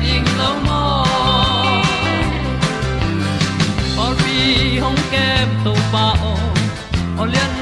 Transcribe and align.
pi 0.00 0.12
ta 0.38 0.48
ding 2.04 2.32
or 4.02 4.12
bi 4.20 4.78
hong 4.82 5.00
kem 5.12 5.48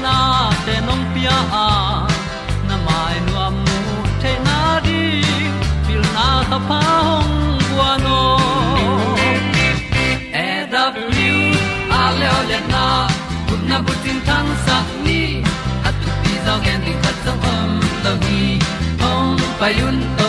na 0.01 0.51
te 0.65 0.81
nông 0.87 1.03
pia 1.15 1.37
à. 1.51 1.69
Na 2.69 2.77
mai 2.85 3.15
nu 3.27 3.33
amu 3.39 3.79
te 4.23 4.31
na 4.45 4.81
đi 4.85 5.21
pil 5.87 6.01
na 6.15 6.43
ta 6.51 6.59
pa 6.69 6.81
hồng 7.07 7.59
bua 7.71 7.97
no 8.03 8.37
e 10.33 10.67
da 10.71 10.91
blue 10.91 11.53
a 11.89 12.03
le 12.19 12.59
na 12.73 13.07
kun 13.49 13.59
na 13.69 13.77
bu 13.85 13.93
tin 14.03 14.19
tan 14.27 14.45
sa 14.65 14.77
ni. 15.03 15.43
At 15.87 15.93
tu 16.01 16.09
pi 16.21 16.33
zo 16.45 16.53
gen 16.65 16.79
di 16.85 16.93
khat 17.03 17.15
zo 17.25 17.33
om 17.53 17.69
lo 18.03 18.13
gi 18.23 18.59
hong 19.01 20.28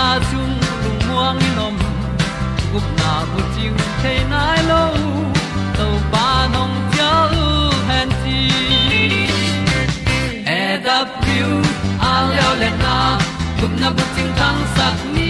na 0.00 0.18
chung 0.30 0.54
lung 0.82 1.00
muang 1.08 1.36
ni 1.42 1.50
nom. 1.58 1.76
Gup 2.72 2.86
na 3.00 3.12
bu 3.30 3.40
chiu 3.54 3.72
the 4.02 4.14
nai 4.32 4.60
lo 4.70 4.82
to 5.78 5.86
pa 6.12 6.26
nong 6.54 6.76
pia 6.90 7.12
u 7.44 7.48
han 7.88 8.08
ti 8.22 8.38
e 10.60 10.62
da 10.86 10.98
piu 11.22 11.50
a 12.10 12.12
leo 12.30 12.52
le 12.62 12.70
na. 12.84 12.96
Gup 13.60 13.72
na 13.82 13.88
bu 13.96 14.04
chiu 14.14 14.28
tang 14.40 14.60
sat 14.76 14.98
ni. 15.14 15.29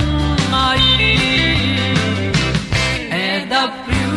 e 3.23 3.25
da 3.51 3.61
thru 3.83 4.09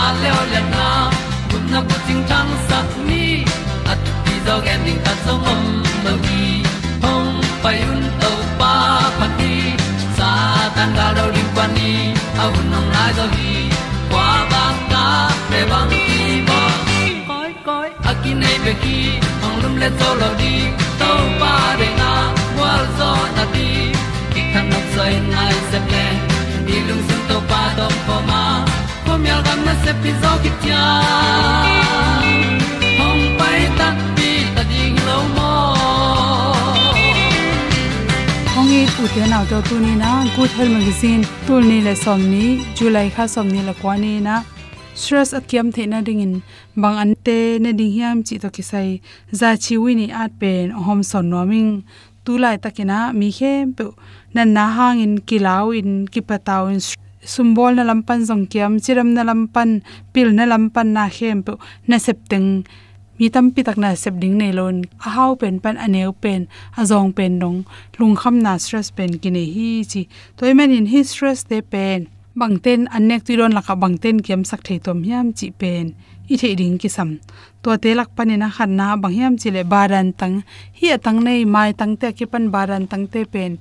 a 0.00 0.02
le 0.20 0.30
le 0.52 0.60
na 0.74 0.86
kun 1.50 1.62
na 1.72 1.80
ko 1.88 1.96
ting 2.06 2.22
tang 2.30 2.52
sat 2.68 2.88
ni 3.08 3.24
at 3.92 4.00
ti 4.24 4.34
dog 4.46 4.64
ending 4.74 5.00
ta 5.06 5.12
song 5.24 5.44
om 5.52 5.62
lo 6.04 6.14
gi 6.26 6.44
hong 7.04 7.32
pai 7.62 7.78
un 7.92 8.02
to 8.22 8.32
pa 8.60 8.74
pa 9.18 9.26
ti 9.38 9.54
sa 10.18 10.30
tan 10.76 10.90
ga 10.98 11.06
do 11.16 11.24
ri 11.34 11.44
pa 11.56 11.64
ni 11.76 11.90
au 12.44 12.52
nong 12.72 12.88
lai 12.94 13.10
do 13.18 13.26
gi 13.36 13.54
kwa 14.10 14.28
ba 14.52 14.64
ta 14.92 15.04
pe 15.50 15.60
bang 15.70 15.92
ki 16.06 16.22
bo 16.48 16.60
koi 17.30 17.52
koi 17.68 17.88
akin 18.10 18.36
nei 18.42 18.56
be 18.64 18.72
ki 18.82 18.98
ong 19.46 19.56
lum 19.62 19.74
le 19.82 19.88
zo 20.00 20.10
lo 20.22 20.30
di 20.40 20.54
to 21.00 21.10
pa 21.40 21.54
de 21.80 21.88
na 22.00 22.10
wa 22.58 22.72
zo 22.98 23.10
na 23.36 23.44
ti 23.54 23.68
ki 24.32 24.42
kan 24.52 24.64
nok 24.72 24.86
sai 24.94 25.14
nai 25.34 25.54
ko 29.54 29.62
myal 29.62 29.66
gam 29.66 29.66
na 29.66 29.74
se 29.84 29.92
pi 30.02 30.10
zo 30.22 30.32
ki 30.42 30.50
tia 30.62 30.82
hong 32.98 33.24
pai 33.38 33.62
ta 33.78 33.88
pi 34.16 34.30
ta 34.54 34.62
ding 34.70 34.98
lo 35.06 35.18
mo 35.36 35.50
hong 38.54 38.70
i 38.70 38.82
pu 38.94 39.04
te 39.14 39.22
naw 39.30 39.44
to 39.50 39.58
tu 39.68 39.78
ni 39.78 39.94
na 39.96 40.26
good 40.36 40.50
health 40.56 40.72
magazine 40.74 41.22
tul 41.46 41.62
ni 41.62 41.78
le 41.86 41.94
som 41.94 42.20
ni 42.32 42.64
july 42.74 43.08
kha 43.14 43.28
som 43.28 43.48
ni 43.48 43.60
la 43.62 43.74
kwa 43.80 43.94
ni 43.96 44.20
na 44.26 44.42
stress 44.94 45.34
kiam 45.46 45.70
the 45.74 45.86
na 45.86 46.00
ding 46.00 46.22
in 46.26 46.34
bang 46.82 46.98
an 47.02 47.14
te 47.26 47.38
na 47.58 47.70
ding 47.78 47.92
hiam 47.96 48.16
chi 48.26 48.38
to 48.42 48.48
kisai 48.56 48.90
za 49.38 49.54
chi 49.62 49.74
wi 49.82 49.94
ni 50.00 50.06
at 50.22 50.32
pen 50.40 50.70
hom 50.70 51.02
son 51.10 51.30
noming 51.30 51.70
tu 52.24 52.38
lai 52.42 52.56
takina 52.64 52.98
mi 53.18 53.28
khem 53.38 53.72
pe 53.76 53.84
nan 54.34 54.48
na 54.56 54.64
hang 54.76 54.98
in 55.06 55.14
kilau 55.28 55.66
in 55.78 55.90
ki 56.12 56.20
kipataw 56.20 56.64
in 56.74 56.80
sumbol 57.32 57.74
na 57.76 57.84
lampan 57.88 58.20
zong 58.28 58.46
kiam 58.52 58.80
chiram 58.84 59.10
na 59.16 59.22
lampan, 59.24 59.82
pil 60.12 60.28
na 60.36 60.44
lampan 60.44 60.92
na 60.96 61.08
khem 61.08 61.42
pe 61.46 61.52
na 61.88 61.96
septeng 61.96 62.64
mi 63.18 63.30
tam 63.30 63.46
pi 63.54 63.62
tak 63.62 63.78
na 63.78 63.94
sep 63.94 64.14
ding 64.22 64.36
nei 64.38 64.52
lon. 64.58 64.76
A 65.06 65.08
hau 65.16 65.32
pen 65.40 65.60
pan 65.62 65.76
aneu 65.84 66.12
pen, 66.22 66.42
a 66.80 66.82
zong 66.90 67.14
pen 67.16 67.38
dong. 67.42 67.58
Lung 67.98 68.16
kham 68.20 68.36
na 68.44 68.58
stress 68.58 68.90
pen 68.96 69.18
ki 69.22 69.30
nei 69.30 69.48
hi 69.54 69.68
chi. 69.90 70.02
Toy 70.36 70.52
man 70.58 70.74
in 70.76 70.86
hi 70.92 71.00
stress 71.02 71.40
te 71.48 71.58
pen. 71.72 72.00
Bang 72.34 72.58
bangten 72.58 72.80
anek 72.96 73.22
tu 73.26 73.32
ron 73.38 73.54
laka 73.54 73.74
bangten 73.82 74.18
kiam 74.24 74.42
sak 74.50 74.60
thei 74.66 74.78
tom 74.84 74.98
hiam 75.06 75.26
chi 75.38 75.46
pen. 75.60 75.94
I 76.32 76.34
thei 76.40 76.54
ding 76.60 76.78
ki 76.82 76.88
sam 76.96 77.10
to 77.64 77.70
te 77.82 77.90
lak 77.98 78.10
panina 78.16 78.48
khan 78.56 78.76
na 78.76 78.86
bang 79.02 79.36
baran 79.72 80.08
tang. 80.20 80.36
Hi 80.78 80.86
atang 80.96 81.18
nei 81.26 81.44
mai 81.54 81.72
tang 81.72 81.96
te 82.00 82.12
ki 82.12 82.26
pan 82.32 82.44
baran 82.54 82.84
tang 82.90 83.06
te 83.12 83.24
pen. 83.32 83.52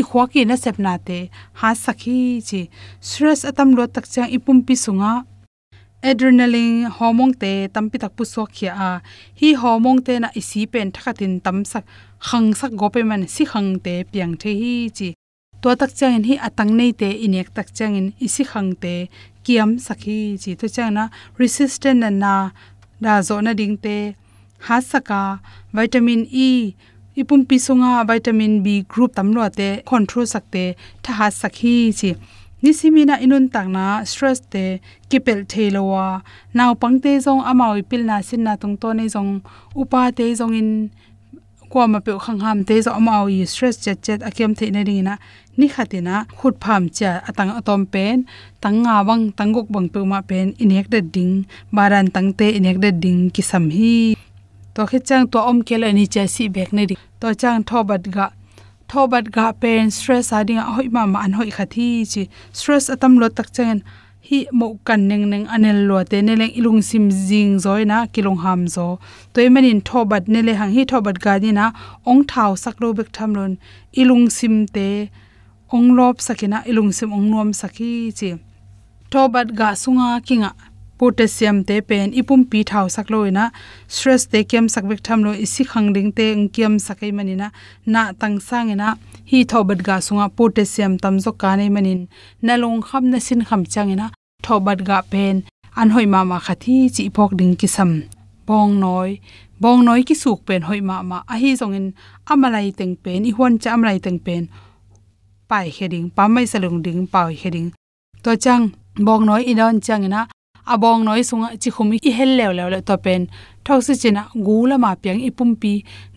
I 0.00 0.02
khwa 0.08 0.22
ki 0.32 0.44
na 0.44 0.56
sep 0.56 0.76
te. 1.06 1.18
Ha 1.60 1.68
sakhi 1.84 2.40
chi. 2.48 2.60
Stress 3.08 3.44
atam 3.44 3.68
lo 3.76 3.84
tak 3.86 4.06
chang 4.12 4.30
ipum 4.36 4.58
pi 4.66 4.74
sunga 4.74 5.12
adrenaline, 6.02 6.88
hormone 6.88 7.34
te 7.34 7.68
tampi 7.68 7.98
tak 7.98 8.16
pu 8.16 8.24
so 8.24 8.46
khia 8.46 8.72
a. 8.88 8.90
Hi 9.40 9.48
hormone 9.62 10.02
te 10.06 10.18
na 10.18 10.28
isi 10.40 10.66
pen 10.66 10.92
thakatin 10.92 11.42
tam 11.44 11.64
sak, 11.64 11.84
khang 12.28 12.54
sak 12.54 12.72
gope 12.80 13.00
man 13.04 13.28
si 13.28 13.44
khang 13.44 13.70
te 13.84 14.04
piang 14.10 14.34
the 14.40 14.50
hi 14.60 14.74
chi. 14.96 15.08
To 15.62 15.74
tak 15.76 15.92
chang 15.98 16.24
hi 16.24 16.34
atang 16.46 16.72
nei 16.78 16.92
te, 17.00 17.08
inek 17.24 17.48
tak 17.56 17.68
chang 17.76 17.94
in 18.00 18.08
isi 18.26 18.44
khang 18.44 18.72
te. 18.82 18.94
Kiam 19.44 19.70
sakhi 19.86 20.18
chi. 20.42 20.54
To 20.60 20.66
chang 20.68 20.94
na 20.94 21.08
resistant 21.38 22.00
na 22.22 22.32
da 23.00 23.22
zo 23.22 23.40
na 23.40 23.52
ding 23.54 23.76
te. 23.84 24.14
Ha 24.66 24.80
saka 24.80 25.40
vitamin 25.72 26.26
e 26.30 26.74
ipum 27.20 27.48
pi 27.48 27.56
sunga 27.66 28.04
vitamin 28.10 28.62
b 28.64 28.84
group 28.92 29.14
tamlo 29.16 29.48
te, 29.58 29.68
control 29.90 30.26
sakte 30.34 30.64
tha 31.02 31.12
ha 31.18 31.28
sakhi 31.40 31.74
chi. 31.98 32.10
Nisimina 32.62 33.16
inun 33.24 33.48
takna 33.48 34.04
stress 34.04 34.40
te, 34.52 34.64
kipel 35.08 35.38
theilowa 35.48 36.20
naw 36.52 36.74
pangte 36.82 37.12
jong 37.24 37.40
amawi 37.50 37.80
pilna 37.90 38.20
sinna 38.28 38.52
tung 38.60 38.76
to 38.76 38.92
nei 38.92 39.08
jong 39.08 39.40
upa 39.74 40.12
te 40.12 40.26
jong 40.38 40.54
in, 40.60 40.70
kwa 41.70 41.86
ma 41.88 42.00
pe 42.04 42.12
khang 42.24 42.40
ham 42.44 42.60
te 42.68 42.76
zo 42.84 42.92
amawi 42.92 43.46
stress 43.48 43.76
chet 43.84 44.02
chet 44.04 44.20
akem 44.28 44.52
the 44.58 44.70
na 44.70 44.82
ring 44.88 45.04
na 45.08 45.16
ni 45.60 45.68
khatina 45.74 46.14
khut 46.38 46.54
pham 46.62 46.82
cha 46.96 47.10
atang 47.28 47.52
atom 47.60 47.82
pen, 47.92 48.16
tanga 48.62 48.96
wang 49.08 49.22
tangok 49.38 49.66
bang 49.74 49.88
pe 49.92 50.00
ma 50.12 50.18
pen, 50.30 50.46
inek 50.62 50.86
de 50.92 51.00
ding, 51.14 51.34
baran 51.76 52.06
tangte 52.14 52.46
inek 52.58 52.76
de 52.84 52.90
ding 53.02 53.20
ki 53.34 53.42
sam 53.50 53.64
hi. 53.76 53.94
To 54.74 54.82
khe 54.90 54.98
chang 55.08 55.24
to 55.32 55.38
om 55.50 55.58
kel 55.68 55.82
ani 55.88 56.04
cha 56.14 56.22
si 56.34 56.44
bek 56.54 56.70
ne 56.76 56.82
ri 56.90 56.96
to 57.20 57.28
chang 57.40 57.60
thobat 57.68 58.02
ga 58.16 58.26
thobat 58.90 59.24
ga 59.36 59.46
pen, 59.62 59.90
stress 59.96 60.32
ading 60.38 60.62
hoi 60.74 60.88
ma 60.94 61.02
ma 61.12 61.18
an 61.26 61.32
hoi 61.38 61.50
khathi 61.56 61.88
chi. 62.12 62.22
Stress 62.58 62.84
atam 62.94 63.12
lo 63.20 63.28
tak 63.28 63.48
chen 63.56 63.76
hi 64.28 64.38
mo 64.58 64.66
kan 64.86 65.00
neng 65.10 65.24
neng 65.32 65.46
anel 65.54 65.78
lo 65.88 65.98
te, 66.10 66.18
ne 66.26 66.34
leng 66.40 66.52
ilung 66.58 66.80
sim 66.88 67.04
jing 67.28 67.52
zoi 67.64 67.82
na 67.90 67.98
kilong 68.14 68.40
ham 68.44 68.60
zo. 68.74 68.86
Toy 69.34 69.48
manin 69.54 69.80
thobat 69.88 70.24
ne 70.32 70.40
le 70.46 70.52
hang 70.60 70.72
hi 70.76 70.82
thobat 70.90 71.16
ga 71.24 71.34
ni 71.42 71.50
na, 71.58 71.66
ong 72.10 72.22
thau 72.30 72.52
sak 72.62 72.76
lo 72.82 72.88
bek 72.98 73.08
tham 73.16 73.30
lon, 73.38 73.52
ilung 74.00 74.26
sim 74.36 74.54
te 74.74 74.88
ong 75.76 75.94
lop 75.98 76.16
sakina 76.26 76.58
ilung 76.70 76.92
sim 76.98 77.10
ong 77.16 77.26
nom 77.30 77.50
sakhi 77.60 78.10
chi. 78.18 78.30
Thobat 79.10 79.48
ga 79.58 79.68
sunga 79.82 80.08
kinga 80.26 80.50
potassium 80.98 81.56
te 81.68 81.76
pen 81.88 82.06
ipum 82.20 82.42
pi 82.50 82.60
thau 82.70 82.86
sak 82.94 83.06
loina 83.12 83.44
stress 83.94 84.22
te 84.32 84.38
kem 84.50 84.66
sak 84.74 84.84
bek 84.90 85.00
tham 85.06 85.20
lo 85.26 85.32
isi 85.44 85.62
khang 85.70 85.88
ding 85.94 86.10
te 86.16 86.24
eng 86.34 86.48
kem 86.54 86.74
sakai 86.86 87.10
manina 87.16 87.48
na. 87.92 88.02
Tang 88.20 88.36
sangena 88.48 88.88
hi 89.30 89.38
thobat 89.50 89.80
ga 89.88 89.96
sunga 90.06 90.26
potassium 90.36 90.92
tam 91.02 91.14
zo 91.24 91.30
ka 91.42 91.50
nei 91.58 91.70
manin 91.74 92.00
na 92.46 92.54
long 92.62 92.80
kham 92.88 93.04
na 93.12 93.18
sin 93.26 93.40
kham 93.48 93.62
changena 93.72 94.06
thobat 94.44 94.78
ga 94.88 94.98
pen 95.12 95.36
an 95.80 95.88
hoi 95.94 96.06
ma 96.12 96.20
ma 96.30 96.38
khathi 96.46 96.76
chi 96.94 97.04
phok 97.14 97.30
ding 97.38 97.54
kisam. 97.60 97.90
Bong 98.46 98.72
noi. 98.80 99.10
Bong 99.62 99.84
noi 99.84 100.02
ki 100.08 100.14
suk 100.22 100.40
pen 100.46 100.62
hoi 100.68 100.80
ma 100.88 100.96
ma. 101.10 101.18
A 101.32 101.34
hi 101.42 101.50
zongin 101.60 101.86
amalai 102.32 102.68
teng 102.78 102.94
pen, 103.04 103.20
i 103.28 103.30
hon 103.36 103.58
cha 103.62 103.70
amalai 103.76 103.98
teng 104.04 104.18
pen 104.26 104.42
pai 105.50 105.66
heding 105.76 106.06
pamai 106.16 106.46
salung 106.52 106.78
ding 106.84 107.02
pa 107.12 107.20
heding 107.42 107.68
to 108.22 108.36
chang, 108.44 108.64
bong 109.06 109.24
noi 109.28 109.42
idon 109.52 109.80
changena 109.86 110.20
abong 110.72 111.04
noi 111.04 111.22
sunga 111.28 111.48
chi 111.62 111.70
khumi 111.74 111.96
i 112.08 112.10
hel 112.18 112.32
lew 112.38 112.52
lew 112.58 112.68
le 112.74 112.80
to 112.88 112.96
pen. 113.04 113.22
Thok 113.64 113.80
si 113.86 113.94
china 114.02 114.22
gula 114.46 114.76
ma 114.84 114.90
piang 115.02 115.20
ipum 115.28 115.50
pi 115.62 115.72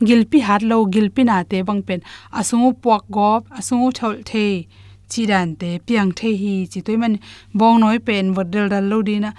gilpi 0.08 0.40
hat 0.48 0.62
lo 0.70 0.78
gilpi 0.94 1.22
na 1.30 1.44
te 1.52 1.58
bang 1.68 1.82
pen. 1.88 2.00
Asungu 2.40 2.70
puak 2.84 3.04
gop 3.16 3.42
asungu 3.58 3.90
thol 3.98 4.16
the, 4.30 4.46
chi 5.12 5.22
dan 5.32 5.56
te 5.56 5.70
piang 5.86 6.12
the 6.20 6.30
hi 6.42 6.54
chi 6.72 6.80
toy 6.86 6.98
man 7.02 7.14
bong 7.60 7.80
noi 7.84 7.98
pen 8.08 8.26
wadel 8.36 8.66
dal 8.74 8.86
lo 8.92 8.98
dina 9.08 9.30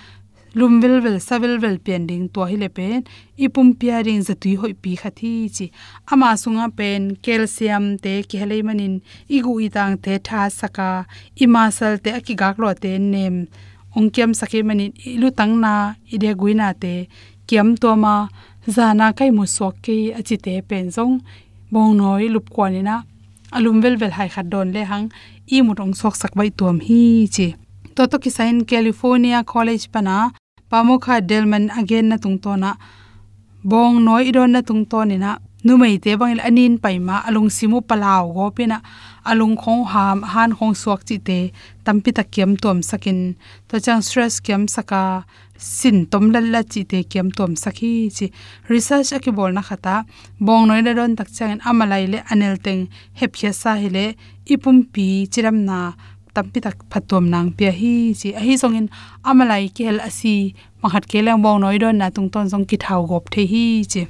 lum 0.58 0.80
vel 0.82 0.96
vel 1.04 1.18
savel 1.28 1.54
vel 1.62 1.76
pen 1.86 2.06
ding 2.08 2.24
to 2.34 2.40
hi 2.50 2.56
le 2.62 2.68
pen 2.78 2.98
ipum 3.44 3.68
pia 3.78 3.96
ring 4.06 4.22
zatui 4.28 4.54
hoi 4.60 4.72
pi 4.82 4.92
khathi 5.02 5.32
chi 5.56 5.66
ama 6.12 6.28
sunga 6.42 6.66
pen, 6.78 7.02
calcium 7.24 7.84
te 8.04 8.12
ki 8.28 8.36
helei 8.42 8.62
manin 8.68 8.94
igu 9.36 9.52
itang 9.66 9.94
te 10.04 10.12
tha 10.26 10.40
saka 10.60 10.88
imasal 11.44 11.94
te 12.04 12.10
aki 12.18 12.34
gak 12.40 12.56
lo 12.62 12.68
te 12.82 12.92
nem. 13.12 13.36
Ongkiam 13.96 14.30
sakhe 14.40 14.60
manin 14.68 14.92
ilu 15.10 15.28
tangna 15.38 15.74
ide 16.14 16.30
guina 16.40 16.68
te, 16.82 16.94
kiam 17.48 17.68
to 17.82 17.90
ma 18.04 18.14
zana 18.74 19.06
kai 19.18 19.30
mu 19.36 19.44
sok 19.56 19.74
ke 19.84 19.96
achi 20.18 20.36
te 20.44 20.54
pen 20.68 20.86
zong. 20.96 21.14
Bong 21.72 21.92
noi 21.98 22.28
lup 22.34 22.46
kwani 22.54 22.82
na 22.88 22.96
alum 23.56 23.80
vel 23.82 23.96
vel 24.02 24.12
hai 24.18 24.28
khat 24.34 24.46
don 24.52 24.68
le 24.74 24.82
hang 24.90 25.06
i 25.56 25.58
mu 25.66 25.72
rong 25.78 25.94
sok 26.00 26.14
sak 26.20 26.32
bai 26.38 26.50
tuam 26.58 26.78
hi 26.86 27.00
chi 27.34 27.46
to 27.94 28.02
to 28.10 28.16
ki 28.24 28.30
sain 28.36 28.56
california 28.72 29.38
college 29.52 29.86
pana 29.94 30.16
pamokha 30.70 31.20
delman 31.28 31.70
again 31.80 32.08
na 32.08 32.16
tung 32.16 32.38
to 32.38 32.52
bong 33.64 34.04
noi 34.04 34.28
idon 34.28 34.52
na 34.52 34.60
tung 34.60 34.84
to 34.84 35.04
na. 35.04 35.38
Nu 35.64 35.78
mai 35.80 35.96
te 35.96 36.12
bang 36.20 36.36
anin 36.48 36.76
paima 36.82 37.24
alung 37.28 37.48
simu 37.56 37.80
palaw 37.88 38.24
go 38.36 38.50
pina 38.56 38.78
alung 39.24 39.56
khong 39.56 39.84
ham, 39.92 40.18
han 40.32 40.52
khong 40.52 40.74
suak 40.82 41.00
chi 41.08 41.16
te. 41.28 41.38
Tampi 41.84 42.10
ta 42.12 42.22
kiam 42.22 42.52
tom 42.62 42.78
sakin. 42.90 43.34
To 43.68 43.80
chang 43.84 44.02
stress 44.06 44.34
kiam 44.44 44.68
saka. 44.68 45.24
Sin 45.56 46.04
tom 46.12 46.24
lal 46.34 46.46
la 46.52 46.60
chi 46.72 46.80
te 46.90 46.98
kiam 47.10 47.28
tom 47.36 47.52
sakhi 47.62 47.92
chi. 48.16 48.26
Research 48.68 49.10
aki 49.16 49.30
bol 49.38 49.52
na 49.56 49.62
khata. 49.68 50.04
Bong 50.46 50.68
noi 50.68 50.82
don 50.98 51.16
tak 51.16 51.28
chang 51.36 51.60
amalai 51.68 52.04
le 52.12 52.18
anel 52.32 52.56
teng 52.64 52.82
hep 53.18 53.32
khia 53.38 53.52
sa 53.62 53.72
hile 53.82 54.06
ipum 54.52 54.76
pi 54.92 55.06
chiram 55.32 55.58
na 55.68 55.78
tampi 56.34 56.58
tak 56.66 56.76
phatom 56.90 57.24
nang 57.32 57.48
pia 57.56 57.70
hi 57.80 57.94
chi, 58.20 58.28
a 58.38 58.40
hi 58.46 58.54
songin 58.62 58.86
amalai 59.30 59.64
kel 59.76 59.96
asi 60.08 60.34
manghat 60.82 61.04
keleng 61.10 61.42
bong 61.44 61.60
noi 61.62 61.78
don 61.82 61.96
na 62.00 62.06
tung 62.14 62.28
ton 62.32 62.46
song 62.52 62.64
ki 62.70 62.76
thau 62.84 63.00
gop 63.10 63.24
the 63.34 63.42
hi 63.52 63.64
chi. 63.92 64.02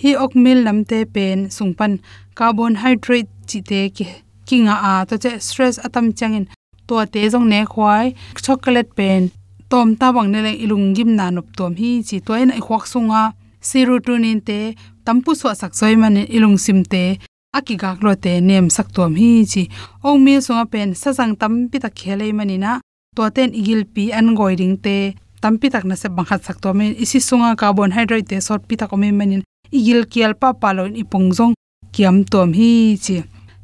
Hi 0.00 0.10
ok 0.24 0.32
mil 0.44 0.58
namte 0.66 0.98
pen 1.14 1.38
sungpan 1.56 1.92
carbohydrate 2.38 3.30
chi 3.48 3.58
te 3.70 3.80
ki 3.96 4.06
kinga 4.48 4.76
a. 4.92 4.94
To 5.08 5.14
che 5.22 5.30
stress 5.46 5.76
atam 5.86 6.06
changin 6.18 6.44
to 6.88 6.94
te 7.12 7.20
jong 7.32 7.46
ne 7.52 7.60
khwai, 7.72 8.06
chocolate 8.44 8.92
pen, 8.98 9.22
tom 9.70 9.88
ta 10.00 10.06
bang 10.14 10.28
ne 10.32 10.40
le 10.46 10.52
ilung 10.64 10.86
gim 10.96 11.10
na 11.18 11.26
nop 11.36 11.48
tom 11.58 11.72
hi 11.80 11.90
chi. 12.08 12.16
To 12.26 12.32
ai 12.38 12.62
khwak 12.66 12.84
sunga 12.92 13.22
serotonin 13.68 14.40
te 14.48 14.58
tampu 15.04 15.30
so 15.40 15.52
sak 15.60 15.72
soi 15.80 15.94
man 16.02 16.16
ilung 16.36 16.58
sim 16.64 16.80
te 16.92 17.04
aki 17.52 17.74
gak 17.82 17.98
lo 18.04 18.14
te 18.14 18.32
nem 18.40 18.70
sak 18.70 18.88
tom 18.96 19.14
hi 19.20 19.30
chi. 19.52 19.62
Ong 20.06 20.22
mi 20.24 20.40
songa 20.46 20.64
pen 20.72 20.94
sa 20.94 21.10
sang 21.18 21.34
tam 21.40 21.54
pi 21.70 21.78
ta 21.84 21.90
khele 21.98 22.26
manina 22.38 22.72
to 23.16 23.22
ten 23.36 23.50
igil 23.60 23.82
pi 23.94 24.04
an 24.18 24.34
goi 24.38 24.54
ring 24.60 24.76
te 24.84 24.96
tampi 25.42 25.66
tak 25.74 25.84
na 25.88 25.94
se 26.02 26.08
bangkhat 26.16 26.40
sak 26.46 26.58
to 26.62 26.70
men 26.78 26.94
isi 27.04 27.18
sunga 27.28 27.50
carbohydrate 27.60 28.28
te 28.30 28.36
sort 28.46 28.62
pi 28.68 28.74
tak 28.80 28.92
omi 28.94 29.10
men 29.10 29.18
manin 29.18 29.42
igil 29.78 30.00
kial 30.12 30.32
pa 30.40 30.48
palon 30.62 30.92
ipong 31.02 31.28
jong 31.36 31.54
kiam 31.94 32.16
tom 32.32 32.50
hi 32.58 32.72
chi. 33.04 33.16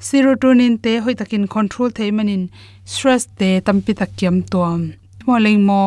Serotonin 0.06 0.74
te 0.84 0.92
hoi 1.04 1.14
takin 1.20 1.44
control 1.54 1.90
thei 1.96 2.10
manin 2.16 2.42
stress 2.92 3.24
te 3.38 3.48
tampi 3.66 3.92
tak 4.00 4.10
kiam 4.18 4.36
tom 4.52 4.80
mo 5.26 5.34
leng 5.44 5.62
mo 5.68 5.82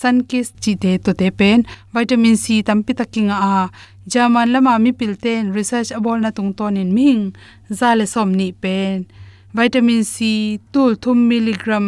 sun 0.00 0.16
kiss 0.28 0.48
chi 0.62 0.72
te 0.82 0.92
to 1.04 1.12
te 1.20 1.28
pen 1.38 1.58
vitamin 1.94 2.36
c 2.44 2.62
tampi 2.68 2.92
takinga 2.98 3.36
a, 3.52 3.54
jaman 4.12 4.48
lama 4.52 4.72
mi 4.84 4.90
pilten 4.98 5.52
research 5.56 5.90
abol 5.98 6.18
na 6.20 6.30
tung 6.36 6.52
tonin 6.58 6.90
ming, 6.96 7.22
zale 7.78 8.06
somni 8.14 8.48
pen, 8.62 9.06
vitamin 9.56 10.02
c 10.14 10.16
tul 10.72 10.92
thum 11.02 11.18
milligram 11.30 11.86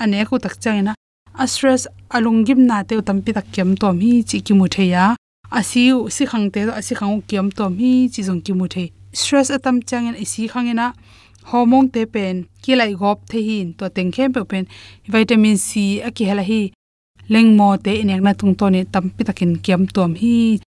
ane 0.00 0.18
ko 0.28 0.34
tak 0.44 0.54
changena 0.62 0.92
na 1.38 1.44
stress 1.52 1.82
alungim 2.16 2.60
na 2.68 2.76
te 2.88 2.94
tampi 3.08 3.30
tak 3.36 3.46
kiam 3.52 3.70
tom 3.80 3.96
hi 4.04 4.12
chi 4.28 4.38
ki 4.46 4.54
mu 4.58 4.66
theya 4.74 5.04
asiu 5.58 5.96
si 6.14 6.24
khangte 6.30 6.60
asi 6.78 6.92
khangu 6.98 7.18
kiam 7.28 7.46
to 7.56 7.64
mi 7.76 8.08
chi 8.12 8.20
jong 8.26 8.40
ki 8.44 8.52
mu 8.58 8.66
the 8.74 8.84
stress 9.20 9.48
atam 9.56 9.76
changen 9.88 10.16
isi 10.24 10.48
khangena 10.52 10.86
hormone 11.50 11.90
te 11.94 12.02
pen, 12.14 12.46
kilai 12.62 12.92
gop 13.00 13.18
the 13.30 13.40
hin 13.48 13.74
to 13.78 13.84
tengkhem 13.96 14.30
pe 14.34 14.42
pen, 14.50 14.64
vitamin 15.12 15.56
c 15.56 16.00
aki 16.08 16.24
hela 16.30 16.44
hi 16.50 16.62
lengmo 17.32 17.68
te 17.84 17.92
inek 18.02 18.20
na 18.22 18.32
tung 18.38 18.54
to 18.58 18.66
ni 18.70 18.80
tampi 18.94 19.22
takin 19.28 19.52
kiam 19.64 19.82
tom 19.94 20.14
hi. 20.22 20.60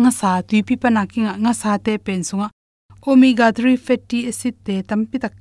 Nga 0.00 0.10
sa 0.18 0.30
tu 0.48 0.62
pi 0.66 0.74
pa 0.82 0.88
na 0.90 1.02
ki 1.10 1.20
nga 1.44 1.52
sa 1.60 1.78
te 1.84 1.92
pen 2.06 2.22
sunga. 2.28 2.48
Omega 3.08 3.46
3 3.52 3.76
fatty 3.86 4.18
acid 4.30 4.54
te 4.66 4.74
tampi 4.88 5.16
tak, 5.22 5.34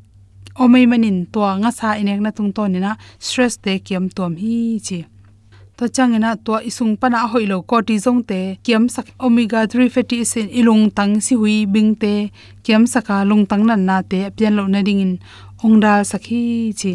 omei 0.63 0.85
manin 0.91 1.19
to 1.33 1.41
nga 1.61 1.71
sa 1.79 1.97
inek 2.01 2.19
na 2.23 2.31
tung 2.37 2.51
to 2.55 2.63
ni 2.67 2.79
na 2.79 2.91
stress 3.25 3.55
te 3.63 3.71
kiam 3.85 4.05
tom 4.17 4.33
hi 4.41 4.79
chi 4.85 4.99
to 5.77 5.85
changena 5.95 6.31
to 6.45 6.53
isung 6.69 6.93
pana 7.01 7.19
hoilo 7.31 7.57
cortisol 7.69 8.17
te, 8.29 8.41
kiam 8.65 8.83
sak 8.95 9.07
omega 9.25 9.61
3 9.73 9.89
fatty 9.95 10.17
acid 10.25 10.47
ilung 10.59 10.85
tang 10.97 11.13
si 11.25 11.33
hui 11.41 11.57
bing 11.73 11.91
te, 12.01 12.13
kiam 12.65 12.83
saka 12.93 13.17
lung 13.29 13.45
tang 13.49 13.63
nan 13.69 13.85
na 13.89 13.97
te, 14.11 14.19
pian 14.35 14.53
lo 14.57 14.63
na 14.73 14.81
ding 14.87 15.01
in 15.05 15.13
ongda 15.63 15.93
sakhi 16.11 16.41
chi. 16.79 16.93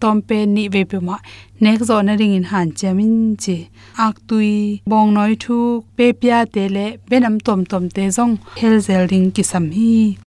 Tom 0.00 0.20
pe 0.28 0.38
ni 0.54 0.64
ve 0.74 0.82
pe 0.90 0.98
ma, 1.06 1.16
nek 1.64 1.80
zo 1.88 1.96
na 2.02 2.12
ring 2.20 2.34
in 2.38 2.46
han 2.50 2.68
chamin 2.78 3.14
chi. 3.42 3.56
Ak 4.06 4.16
tui, 4.28 4.82
bong 4.90 5.14
noi 5.16 5.32
thu 5.42 5.56
pe 5.96 6.06
pya 6.20 6.38
te 6.54 6.68
le 6.76 6.86
benam 7.08 7.36
tom 7.46 7.60
tom 7.70 7.84
te 7.96 8.04
zong, 8.16 8.34
hel 8.60 8.76
zel 8.86 9.04
ding 9.12 9.28
ki 9.34 9.42
sam 9.50 9.66
hi 9.76 10.25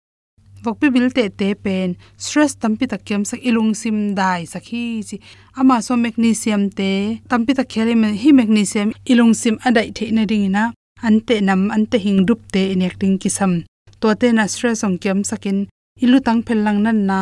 vokpi 0.64 0.88
bil 0.96 1.08
te 1.18 1.24
te 1.40 1.48
pen 1.64 1.90
stress 2.26 2.54
tampi 2.62 2.86
ta 2.92 2.98
kem 3.08 3.22
sak 3.30 3.40
ilung 3.50 3.72
sim 3.82 3.98
dai 4.20 4.42
sakhi 4.54 4.84
chi 5.08 5.18
ama 5.60 5.76
so 5.86 5.94
magnesium 6.06 6.64
te 6.78 6.92
tampi 7.30 7.52
ta 7.58 7.64
khele 7.72 7.94
me 8.02 8.10
hi 8.22 8.30
magnesium 8.40 8.90
ilung 9.12 9.34
sim 9.42 9.56
adai 9.68 9.88
the 9.98 10.06
na 10.16 10.26
ding 10.32 10.48
na 10.56 10.64
ante 11.02 11.42
nam, 11.42 11.72
ante 11.72 11.98
hing 11.98 12.26
dup 12.26 12.40
te 12.52 12.74
inek 12.74 13.00
ding 13.00 13.18
kisam. 13.20 13.64
To 14.00 14.16
te 14.16 14.32
na 14.32 14.48
stress 14.48 14.84
ong 14.84 14.98
kem 15.04 15.24
sakin 15.24 15.68
ilu 16.04 16.20
tang 16.20 16.42
phel 16.44 16.60
lang 16.66 16.84
nan 16.84 17.06
na. 17.10 17.20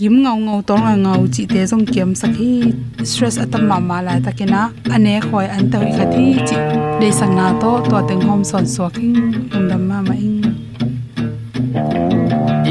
Yim 0.00 0.22
ngau 0.22 0.36
ngau 0.46 0.60
tor 0.68 0.78
nga 0.80 0.94
ngau, 0.96 1.20
chi 1.34 1.44
te 1.52 1.60
jong 1.70 1.84
kem 1.94 2.10
sakhi 2.20 2.72
stress 3.04 3.36
atam 3.42 3.68
ma 3.68 3.78
ma 3.88 3.98
la 4.06 4.14
takena 4.24 4.62
ane 4.94 5.14
khoi 5.28 5.46
an 5.56 5.64
tawi 5.72 5.90
khathi 5.96 6.26
chi. 6.48 6.56
De 7.00 7.08
sang 7.18 7.34
na 7.36 7.46
to 7.60 7.70
to 7.90 7.98
teng 8.08 8.22
hom 8.28 8.42
son 8.50 8.66
so 8.74 8.88
khing 8.96 9.16
hum 9.52 9.64
dam 9.70 9.82
ma 9.88 9.98
ma 10.08 10.14
ing 10.26 10.40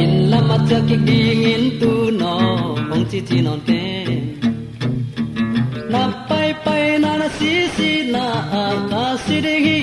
in 0.02 0.14
lama 0.32 0.58
cha 0.70 0.80
ki 0.88 0.98
ding 1.08 1.44
in 1.54 1.66
tu 1.80 1.92
no 2.22 2.34
ong 2.94 3.06
chi 3.12 3.20
chi 3.28 3.38
non 3.48 3.60
te 3.68 3.82
na 5.94 6.02
pai 6.30 6.50
pai 6.66 6.84
na 7.04 7.12
na 7.22 7.28
si 7.38 7.54
si 7.76 7.92
na 8.14 8.26
a 8.62 8.66
ka 8.92 9.04
si 9.26 9.38
de 9.46 9.56
hi 9.66 9.80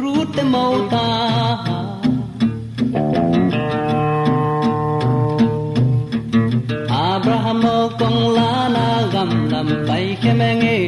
ru 0.00 0.14
te 0.34 0.42
mau 0.54 0.74
ta. 0.92 1.06
Abraham 7.12 7.62
kong 8.00 8.20
la 8.36 8.52
na 8.76 8.86
gam 9.12 9.30
lam 9.52 9.68
pai 9.88 10.06
ke 10.22 10.32
menge 10.40 10.78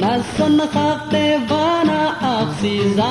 na 0.00 0.12
son 0.34 0.52
na 0.58 0.66
khak 0.74 0.98
te 1.12 1.24
va 1.50 1.64
na 1.90 2.00
ak 2.34 2.48
si 2.60 2.72
za 2.98 3.10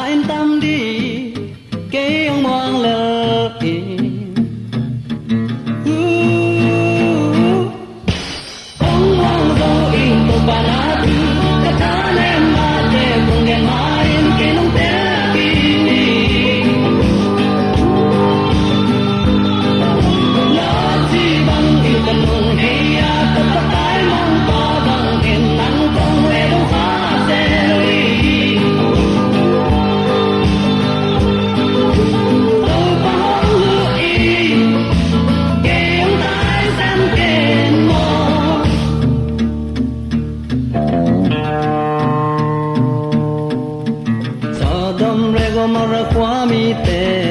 Gomorrah 46.17 46.47
kwa 46.47 47.26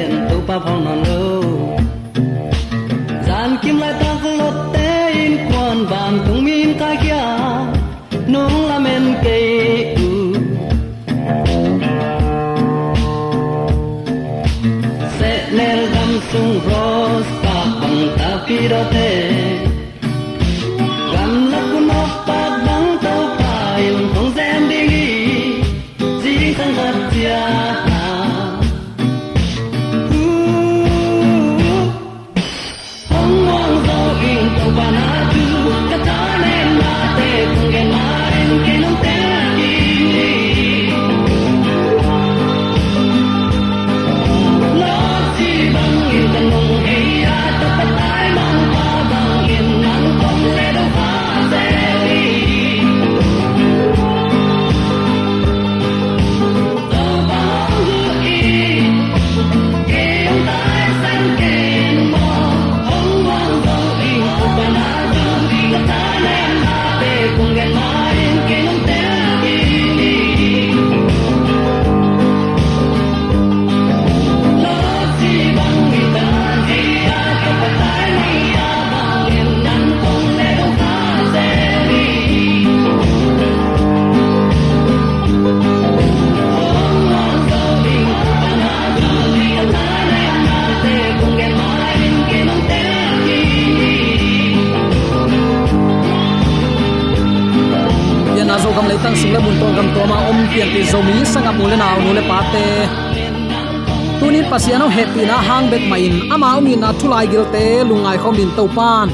tunin 104.19 104.45
pasiano 104.51 104.87
happy 104.97 105.23
na 105.29 105.37
hangbet 105.47 105.83
main. 105.91 106.13
Ama 106.33 106.57
umi 106.59 106.73
na 106.75 106.89
thulai 106.99 107.25
gilte 107.31 107.63
lungai 107.89 108.17
khomin 108.23 108.49
topan 108.57 109.07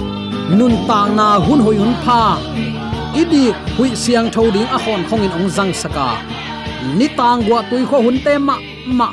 nun 0.57 0.73
tang 0.87 1.09
na 1.19 1.27
hun 1.45 1.59
hoi 1.65 1.77
hun 1.81 1.93
pha. 2.03 2.21
Idi 3.21 3.43
hui 3.75 3.89
siang 4.03 4.27
thoding 4.33 4.69
a 4.75 4.77
khon 4.83 5.01
khongin 5.09 5.31
ong 5.37 5.49
jang 5.55 5.71
saka. 5.81 6.09
Ni 6.97 7.07
tang 7.19 7.39
wa 7.49 7.59
tui 7.69 7.83
kho 7.89 7.97
hun 8.05 8.17
te 8.25 8.33
ma 8.47 8.55
ma. 8.99 9.09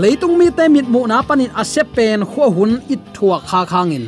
Leitung 0.00 0.38
mi 0.38 0.46
te 0.58 0.64
mit 0.74 0.86
mu 0.86 1.00
na 1.10 1.18
panin 1.28 1.50
asep 1.60 1.86
pen 1.96 2.20
kho 2.30 2.44
hun 2.56 2.72
it 2.94 3.02
thua 3.14 3.36
kha 3.48 3.60
khangin 3.72 4.06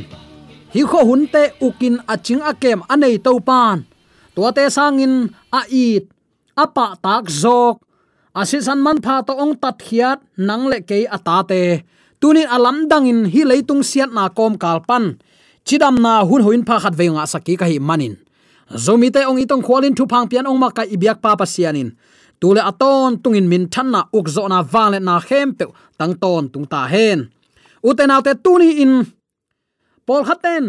hi 0.74 0.82
kho 0.90 1.00
hun 1.08 1.22
te 1.32 1.42
ukin 1.66 1.96
aching 2.12 2.42
akem 2.50 2.80
anei 2.92 3.16
topan 3.24 3.76
tua 4.34 4.48
te 4.56 4.64
sangin 4.76 5.14
a 5.58 5.60
it 5.68 6.04
apa 6.64 6.86
tak 7.04 7.24
zok 7.42 7.74
asisan 8.34 8.80
man 8.80 8.98
pha 9.04 9.22
to 9.26 9.32
ong 9.36 9.54
tat 9.60 9.78
khiat, 9.78 10.18
nang 10.36 10.68
le 10.72 10.80
ke 10.80 11.04
ata 11.16 11.44
te 11.50 11.60
tunin 12.20 12.48
alam 12.48 12.88
dangin 12.90 13.28
hi 13.32 13.42
leitung 13.44 13.84
siat 13.84 14.10
na 14.12 14.28
kom 14.28 14.56
kalpan. 14.56 15.20
Chidam 15.66 16.00
na 16.04 16.24
hun 16.28 16.42
huin 16.42 16.64
pha 16.66 16.76
khat 16.82 16.94
veunga 16.98 17.24
saki 17.28 17.54
ka 17.60 17.66
hi 17.70 17.78
manin. 17.78 18.16
Zomi 18.84 19.12
te 19.14 19.20
ong 19.28 19.38
itong 19.42 19.62
khwalin 19.66 19.94
thu 19.94 20.04
phang 20.10 20.26
pian 20.30 20.48
ong 20.48 20.58
ma 20.58 20.68
ka 20.72 20.82
ibyak 20.82 21.20
pa 21.22 21.36
pa 21.36 21.46
sianin. 21.46 21.92
Tule 22.40 22.58
aton 22.58 23.22
tungin 23.22 23.46
min 23.46 23.68
than 23.70 23.88
na 23.94 24.00
uk 24.10 24.26
zo 24.34 24.48
na 24.48 24.58
vale 24.62 24.98
na 24.98 25.20
khem 25.20 25.54
pe 25.58 25.64
tang 25.98 26.14
ton 26.22 26.48
tung 26.52 26.66
ta 26.66 26.88
hen. 26.92 27.30
Uten 27.88 28.10
autte 28.14 28.32
tuni 28.44 28.82
in. 28.82 28.94
Pol 30.06 30.22
khaten, 30.26 30.64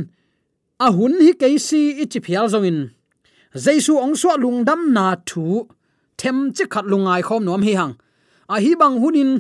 a 0.85 0.87
hun 0.91 1.13
hi 1.25 1.31
keisi 1.41 1.81
ichi 2.03 2.19
phial 2.25 2.45
zongin. 2.53 2.93
Jaisu 3.63 3.93
ong 3.97 4.15
so 4.21 4.29
lungdam 4.43 4.93
na 4.93 5.15
thu 5.25 5.65
them 6.23 6.37
chi 6.55 6.65
khat 6.73 6.85
lungai 6.91 7.21
khom 7.27 7.41
nom 7.45 7.61
hi 7.67 7.73
hang. 7.79 7.93
A 8.53 8.55
hi 8.63 8.71
bang 8.81 8.95
hunin 9.01 9.31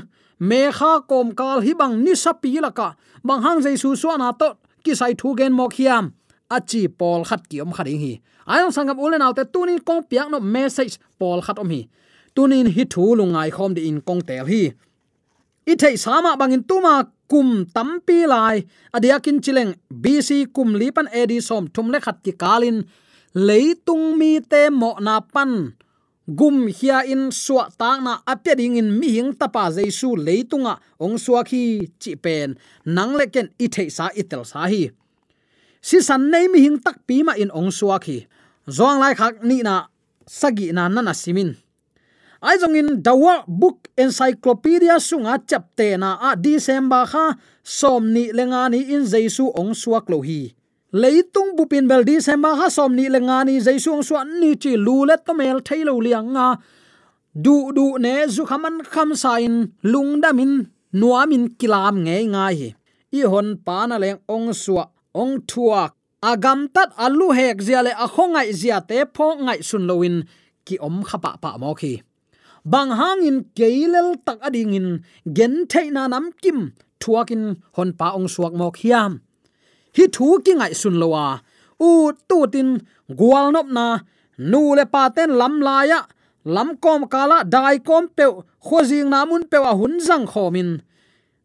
me 0.49 0.61
kha 0.77 0.91
kom 1.09 1.27
kal 1.39 1.57
hi 1.65 1.73
bang 1.81 1.93
ni 2.03 2.13
sapi 2.23 2.51
laka 2.65 2.87
bang 3.27 3.41
hang 3.45 3.59
jaisu 3.65 3.89
suwa 4.01 4.15
na 4.21 4.31
to 4.39 4.49
ki 4.83 4.93
sai 4.99 5.13
thu 5.19 5.35
gen 5.39 5.53
mok 5.59 5.73
hiam. 5.77 6.05
Achi 6.55 6.81
pol 6.99 7.21
khat 7.29 7.41
ki 7.49 7.57
om 7.63 7.71
khat 7.77 7.87
hi. 7.87 8.13
Ayong 8.53 8.73
sangam 8.75 8.99
ulen 9.03 9.25
autte 9.25 9.43
tunin 9.53 9.79
kong 9.87 10.01
piak 10.09 10.27
no 10.31 10.39
message 10.39 10.99
pol 11.19 11.39
khat 11.45 11.57
om 11.63 11.69
hi. 11.73 11.81
Tunin 12.35 12.67
hi 12.75 12.83
thu 12.93 13.15
lungai 13.19 13.49
khom 13.55 13.71
de 13.75 13.81
in 13.89 13.97
kong 14.07 14.21
tel 14.27 14.45
hi. 14.51 14.63
I 15.71 15.73
thei 15.81 15.95
sama 15.95 16.31
bangin 16.39 16.63
tuma 16.69 16.95
kum 17.31 17.65
tampi 17.75 18.27
lai. 18.33 18.57
Adiakin 18.95 19.37
chileng 19.43 19.71
bc 20.03 20.29
kum 20.55 20.69
lipan 20.81 21.07
edi 21.21 21.37
som 21.47 21.63
thum 21.73 21.87
le 21.93 21.99
khat 22.05 22.17
ki 22.25 22.33
kalin 22.43 22.77
leitung 23.47 24.05
mi 24.19 24.31
te 24.51 24.61
mo 24.69 24.91
na 25.05 25.15
pan 25.33 25.51
gum 26.27 26.67
hia 26.67 27.03
in 27.03 27.31
suwa 27.31 27.67
ta 27.77 27.99
na 27.99 28.23
apya 28.23 28.55
ding 28.55 28.77
in 28.79 28.99
mi 28.99 29.11
hing 29.11 29.35
tapa 29.35 29.67
jaisu 29.71 30.15
leitunga 30.15 30.79
ong 30.99 31.19
suwa 31.19 31.43
khi 31.43 31.91
chi 31.99 32.15
pen. 32.15 32.55
Nang 32.85 33.15
le 33.19 33.27
ken 33.27 33.51
i 33.59 33.67
thei 33.67 33.89
sa 33.91 34.07
itel 34.15 34.47
sa 34.47 34.67
hi. 34.71 34.91
Si 35.83 35.99
san 35.99 36.31
nei 36.31 36.47
mi 36.47 36.63
hing 36.63 36.79
tak 36.79 37.03
pi 37.07 37.23
ma 37.23 37.35
in 37.35 37.51
ong 37.51 37.71
suwa 37.71 37.99
khi. 37.99 38.23
Zong 38.71 39.03
lai 39.03 39.13
khak 39.15 39.43
ni 39.43 39.59
na 39.59 39.91
sagi 40.23 40.71
na 40.71 40.87
na 40.87 41.03
na 41.03 41.11
simin. 41.11 41.59
Ai 42.39 42.55
zong 42.55 42.75
in 42.79 43.03
dawa 43.03 43.43
book 43.47 43.91
encyclopedia 43.99 44.95
sunga 45.03 45.35
chapte 45.43 45.99
na 45.99 46.15
a 46.31 46.39
december 46.39 47.03
kha 47.03 47.35
somni 47.63 48.31
lenga 48.31 48.71
ni 48.71 48.79
in 48.95 49.03
jaisu 49.03 49.51
ong 49.51 49.75
suwa 49.75 49.99
lo 50.07 50.23
hi 50.23 50.55
leitung 50.93 51.57
bupin 51.57 51.89
bel 51.89 52.03
december 52.05 52.53
kha 52.59 52.67
ha 52.69 52.85
lenga 53.15 53.37
ni 53.45 53.59
jesu 53.65 53.89
ong 53.95 54.05
suak 54.07 54.25
ni 54.41 54.55
chi 54.61 54.71
lulet 54.85 55.21
to 55.25 55.33
mel 55.33 55.59
thailo 55.67 55.93
liang 56.05 56.29
nga. 56.35 56.47
Du 57.45 57.55
du 57.75 57.97
ne 58.03 58.27
zu 58.33 58.43
khaman 58.49 58.85
kham 58.93 59.09
sain 59.23 59.55
lungdamin 59.91 60.53
nuamin 60.99 61.43
kilam 61.59 61.95
nge 62.05 62.17
nga 62.33 62.45
hi. 62.57 62.69
I 63.19 63.21
hon 63.31 63.49
pa 63.65 63.77
na 63.89 63.97
leng 64.03 64.19
ong 64.35 64.53
suwa 64.53 64.85
ong 65.21 65.45
thuak 65.49 65.91
agam 66.21 66.59
à 66.65 66.67
tat 66.73 66.89
alu 67.05 67.27
à 67.31 67.35
hek 67.37 67.57
zia 67.67 67.81
le 67.85 67.91
a 67.91 68.05
à 68.05 68.07
khongai 68.13 68.49
zia 68.53 68.77
te 68.89 68.97
pho 69.15 69.27
ngai 69.45 69.59
sun 69.69 69.83
loin 69.89 70.15
ki 70.65 70.75
om 70.87 70.97
khapa 71.09 71.31
pa 71.43 71.57
mo 71.61 71.73
khi 71.79 71.93
bang 72.71 72.91
hangin 72.99 73.37
keilel 73.57 74.09
tak 74.25 74.39
ading 74.47 74.73
in 74.79 74.87
gen 75.37 75.53
theina 75.71 76.03
nam 76.13 76.25
kim 76.41 76.59
thuakin 77.01 77.43
hon 77.75 77.91
pa 77.99 78.07
ong 78.17 78.27
suak 78.33 78.53
mo 78.59 78.67
khiam 78.77 79.11
hi 79.97 80.03
thu 80.15 80.27
ki 80.45 80.53
ngai 80.59 80.73
sun 80.81 80.95
lowa 81.01 81.25
u 81.87 81.89
tu 82.29 82.37
tin 82.53 82.69
gwal 83.19 83.47
nop 83.55 83.67
na, 83.77 83.87
nu 84.51 84.61
le 84.77 84.85
pa 84.93 85.03
ten 85.15 85.31
lam 85.39 85.55
la 85.67 85.77
ya, 85.91 85.99
lam 86.55 86.69
kom 86.83 87.01
kala 87.13 87.37
dai 87.53 87.75
kom 87.87 88.03
pe 88.17 88.25
khozing 88.65 89.09
namun 89.13 89.41
pe 89.51 89.57
wa 89.63 89.71
hun 89.79 89.93
jang 90.07 90.25
khomin 90.33 90.69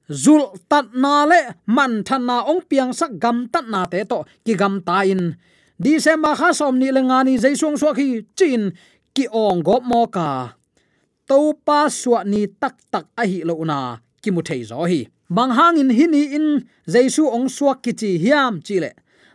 zul 0.08 0.56
tat 0.68 0.86
na 0.96 1.28
le, 1.28 1.40
man 1.68 2.02
than 2.06 2.24
na 2.26 2.40
ong 2.48 2.64
piang 2.64 2.92
sak 2.96 3.20
gam 3.20 3.48
tat 3.52 3.68
na 3.68 3.84
te 3.84 4.04
to, 4.08 4.24
ki 4.44 4.54
gam 4.56 4.80
ta 4.80 5.04
in. 5.04 5.36
December 5.78 6.34
kha 6.34 6.50
som 6.56 6.74
ni 6.80 6.88
le 6.90 7.00
ngani 7.04 7.38
jaisung 7.38 7.76
so 7.76 7.92
khi 7.92 8.24
chin, 8.38 8.72
ki 9.14 9.28
ong 9.28 9.60
go 9.62 9.80
mo 9.80 10.08
ka. 10.08 10.56
To 11.28 11.52
pa 11.52 11.92
suwa 11.92 12.24
ni 12.24 12.48
tak 12.48 12.80
tak 12.90 13.06
a 13.20 13.22
hi 13.28 13.44
lo 13.44 13.54
na, 13.64 14.00
ki 14.22 14.30
mu 14.32 14.40
thei 14.42 14.64
zo 14.64 14.88
hi 14.88 15.06
bang 15.30 15.52
hang 15.52 15.76
in 15.78 15.90
hini 15.92 16.22
in 16.36 16.46
jaisu 16.88 17.28
ong 17.28 17.48
suak 17.48 17.82
kichi 17.84 18.18
hiam 18.18 18.62
chile. 18.64 18.92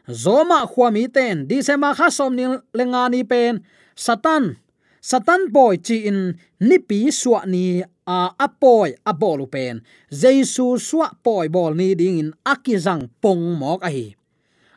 Zoma 0.10 0.66
khwami 0.68 1.08
ten. 1.14 1.48
December 1.48 1.94
kha 1.96 2.10
som 2.10 2.36
ni 2.36 2.46
le 2.48 2.84
ngani 2.86 3.22
pen. 3.28 3.64
Satan. 3.96 4.58
Satan 5.02 5.52
boy 5.52 5.78
chi 5.78 6.08
in 6.10 6.40
nipi 6.60 7.12
suwa 7.12 7.46
ni, 7.46 7.84
a 8.08 8.32
apoy 8.40 8.96
abolu 9.06 9.46
pen. 9.52 9.82
Jaisu 10.12 10.80
suwa 10.80 11.12
poi 11.24 11.48
bol 11.48 11.74
ni 11.76 11.96
ding 11.96 12.20
in 12.20 12.30
akizang 12.46 13.10
pong 13.22 13.56
mok 13.60 13.84
ahi. 13.84 14.16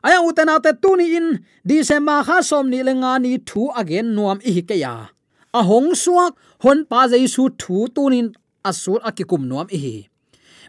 Aya 0.06 0.22
utena 0.22 0.62
te 0.62 0.72
tuni 0.82 1.16
in 1.18 1.42
december 1.66 2.22
kha 2.26 2.42
som 2.42 2.70
ni 2.70 2.82
lenga 2.82 3.18
ni 3.18 3.38
thu 3.38 3.70
again 3.74 4.14
nuam 4.14 4.38
i 4.44 4.62
ke 4.62 4.78
ya 4.78 5.16
ahong 5.56 5.96
suak, 5.96 6.36
hon 6.62 6.84
pa 6.90 7.08
jaisu 7.08 7.48
thu 7.60 7.88
tunin 7.94 8.28
asur 8.70 9.00
akikum 9.08 9.42
nuam 9.50 9.66
i 9.76 9.78
hi 9.84 9.96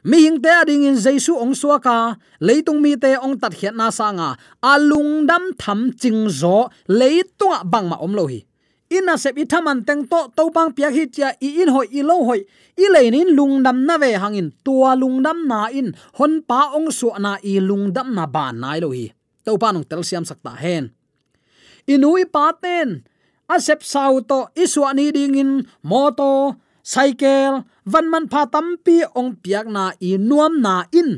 mi 0.04 0.18
hing 0.26 0.42
te 0.44 0.50
ading 0.50 0.86
in 0.86 0.98
jaisu 0.98 1.34
ong 1.40 1.56
suaka 1.56 2.18
leitung 2.44 2.82
mi 2.84 2.94
te 3.00 3.18
ong 3.18 3.40
tat 3.42 3.54
khiat 3.58 3.74
na 3.74 3.90
sanga 3.90 4.38
alung 4.62 5.26
dam 5.26 5.54
tham 5.58 5.94
ching 5.96 6.30
zo 6.30 6.70
leitung 6.86 7.58
bang 7.66 7.88
ma 7.90 7.98
om 7.98 8.14
lo 8.14 8.28
hi. 8.28 8.44
Ina 8.88 9.20
sep 9.20 9.36
i 9.36 9.44
thaman 9.44 9.84
teng 9.84 10.08
to 10.08 10.32
to 10.32 10.48
bang 10.56 10.72
pia 10.72 10.88
hi 10.88 11.12
cha 11.12 11.36
i 11.44 11.50
in 11.62 11.70
hoi, 11.76 11.88
i 11.92 12.02
lo 12.02 12.24
hoi. 12.24 12.40
I 12.78 12.86
leinin 12.94 13.36
lungdam 13.36 13.84
na 13.84 13.98
ve 14.00 14.16
hangin 14.16 14.56
tua 14.64 14.96
lungdam 14.96 15.44
na 15.44 15.68
in. 15.68 15.92
Hon 16.16 16.40
pa 16.48 16.72
ong 16.72 16.88
su 16.92 17.12
na 17.20 17.36
i 17.44 17.60
lungdam 17.60 18.16
na 18.16 18.24
ban 18.26 18.56
nai 18.64 18.80
lo 18.80 18.96
hi. 18.96 19.12
To 19.44 19.60
pa 19.60 19.76
nong 19.76 19.84
tel 19.90 20.08
siam 20.08 20.24
sakta 20.24 20.56
hen. 20.56 20.96
Inui 21.88 22.24
pa 22.32 22.56
ten. 22.56 23.04
A 23.52 23.60
sep 23.60 23.84
sau 23.84 24.24
to 24.24 24.48
iswa 24.56 24.96
ni 24.96 25.12
ding 25.12 25.36
in 25.36 25.52
moto, 25.84 26.56
cycle 26.84 27.68
van 27.92 28.06
man 28.12 28.26
pha 28.32 28.42
tampi 28.54 28.98
ong 29.20 29.32
piak 29.44 29.66
na 29.76 29.84
i 30.10 30.12
nuam 30.30 30.54
na 30.66 30.74
in. 31.00 31.12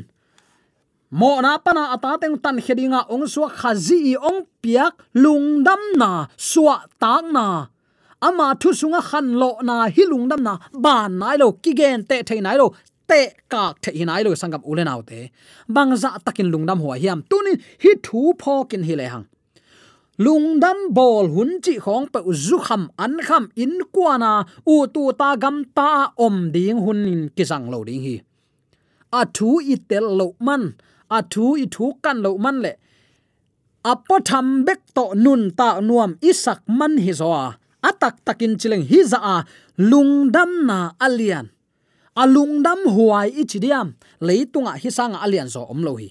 Mo 1.10 1.30
na 1.42 1.58
pana 1.64 1.82
ata 1.94 2.10
teng 2.22 2.38
tan 2.44 2.56
khedinga 2.64 3.00
ong 3.12 3.26
suwa 3.32 3.48
khazi 3.60 4.14
ong 4.14 4.46
piak 4.62 4.94
lungdam 5.22 5.82
na 6.00 6.10
suwa 6.38 6.76
tak 7.02 7.24
na. 7.34 7.46
Ama 8.26 8.46
thu 8.60 8.70
sunga 8.80 9.00
khan 9.08 9.26
lo 9.40 9.50
na 9.68 9.76
hi 9.94 10.04
lungdam 10.12 10.40
na 10.46 10.54
ban 10.84 11.10
nai 11.20 11.36
lo 11.42 11.48
kigen 11.62 12.06
te 12.08 12.16
thei 12.28 12.40
nai 12.46 12.56
lo, 12.60 12.66
te 13.10 13.20
kak 13.52 13.74
the 13.82 13.90
hi 13.98 14.04
nai 14.04 14.22
lo, 14.26 14.30
sangam 14.40 14.62
ulen 14.70 14.88
autte 14.92 15.18
bangza 15.74 16.10
takin 16.24 16.48
lungdam 16.52 16.78
huwa 16.84 16.96
hiam. 17.02 17.18
Tunin 17.30 17.56
hi 17.82 17.90
thu 18.06 18.20
phokin 18.40 18.82
hi 18.88 18.94
le 19.00 19.06
hang 19.12 19.26
lungdam 20.24 20.78
bol 20.96 21.26
hun 21.34 21.50
chi 21.64 21.74
khong 21.84 22.06
pe 22.12 22.20
zu 22.46 22.56
kham 22.66 22.82
an 23.04 23.14
kham 23.26 23.44
in 23.62 23.74
kwana 23.94 24.32
u 24.74 24.76
tu 24.94 25.02
ta 25.20 25.28
gam 25.42 25.56
ta 25.76 25.90
om 26.26 26.36
ding 26.54 26.78
hun 26.84 27.00
in 27.12 27.22
kisang 27.36 27.66
lo 27.72 27.78
ding 27.88 28.02
hi. 28.06 28.16
A 29.18 29.22
thu 29.36 29.48
i 29.72 29.76
tel 29.88 30.06
lo 30.18 30.26
man, 30.46 30.62
a 31.16 31.18
thu 31.32 31.44
i 31.62 31.66
thu 31.74 31.84
kan 32.04 32.18
lo 32.24 32.30
man 32.44 32.56
le. 32.64 32.72
Apo 33.92 34.16
tham 34.28 34.46
bek 34.66 34.80
to 34.96 35.04
nun 35.24 35.42
ta 35.58 35.68
nuam 35.88 36.12
isak 36.30 36.60
man 36.78 36.92
hi 37.04 37.12
zo 37.20 37.28
atak 37.88 38.14
takin 38.26 38.54
chileng 38.60 38.84
hi 38.90 38.98
za 39.12 39.18
a. 39.34 39.36
Lungdam 39.90 40.50
na 40.68 40.78
alian. 41.06 41.46
Alungdam 42.22 42.80
huai 42.94 43.28
ichidiam 43.40 43.88
leitunga 44.26 44.72
hi 44.82 44.90
sang 44.98 45.14
alian 45.24 45.48
zo 45.54 45.62
om 45.72 45.80
lo 45.86 45.92
hi. 46.00 46.08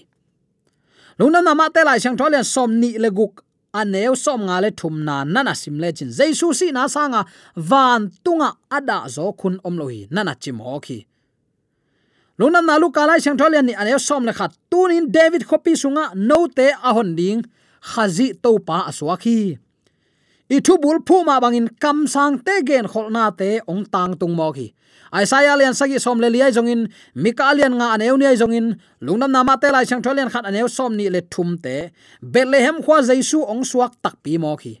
Lungdam 1.18 1.44
na 1.46 1.54
ma 1.54 1.66
te 1.74 1.80
lai 1.88 1.98
sang 2.02 2.16
tholian 2.18 2.44
som 2.54 2.70
ni 2.80 2.98
le 2.98 3.10
guk 3.18 3.34
aneu 3.72 4.16
som 4.16 4.40
nga 4.46 4.60
le 4.60 4.70
thum 4.70 5.04
na 5.04 5.24
nana 5.24 5.54
sim 5.54 5.78
le 5.82 5.92
chin 5.92 6.10
jesu 6.18 6.52
si 6.58 6.72
na 6.72 6.88
sanga 6.88 7.24
van 7.56 8.10
tunga 8.24 8.50
ada 8.70 8.98
zo 9.14 9.32
khun 9.40 9.56
om 9.64 9.74
lohi 9.80 10.08
nana 10.10 10.34
chim 10.42 10.58
ho 10.58 10.80
khi. 10.80 10.98
Luna 12.38 12.60
na 12.62 12.74
lu 12.82 12.88
kalai 12.96 13.20
chang 13.24 13.38
tholian 13.38 13.66
ni 13.66 13.74
aneu 13.74 13.98
som 13.98 14.24
le 14.24 14.32
khat 14.32 14.52
tunin 14.70 15.06
david 15.16 15.42
khopi 15.48 15.72
sunga 15.82 16.04
no 16.14 16.46
te 16.56 16.66
a 16.88 16.90
hon 16.96 17.14
ding 17.14 17.40
khazi 17.90 18.26
to 18.42 18.58
pa 18.66 18.76
aswaki 18.90 19.58
i 20.54 20.56
thu 20.66 20.74
bul 20.82 20.98
phu 21.06 21.16
ma 21.28 21.36
bangin 21.42 21.68
kam 21.82 21.98
sang 22.14 22.34
te 22.46 22.54
gen 22.68 22.86
kholna 22.92 23.24
te 23.40 23.50
ong 23.70 23.84
tang 23.92 24.12
tung 24.20 24.34
mo 24.38 24.48
khi. 24.56 24.68
Isaiah 25.10 25.58
lian 25.58 25.74
sagi 25.74 25.98
som 25.98 26.22
le 26.22 26.30
liai 26.30 26.54
jongin 26.54 26.86
Mikalian 27.18 27.74
nga 27.74 27.98
aneu 27.98 28.14
ni 28.14 28.30
jongin 28.38 28.78
lungnam 29.02 29.34
nama 29.34 29.58
te 29.58 29.66
lai 29.74 29.82
chang 29.82 29.98
tholian 29.98 30.30
khat 30.30 30.46
aneu 30.46 30.70
som 30.70 30.94
ni 30.94 31.10
le 31.10 31.20
thum 31.26 31.58
te. 31.58 31.90
Bethlehem 32.22 32.78
khwa 32.78 33.02
Jesu 33.02 33.42
ong 33.42 33.66
suak 33.66 33.98
tak 33.98 34.22
pi 34.22 34.38
mo 34.38 34.54
khi. 34.54 34.78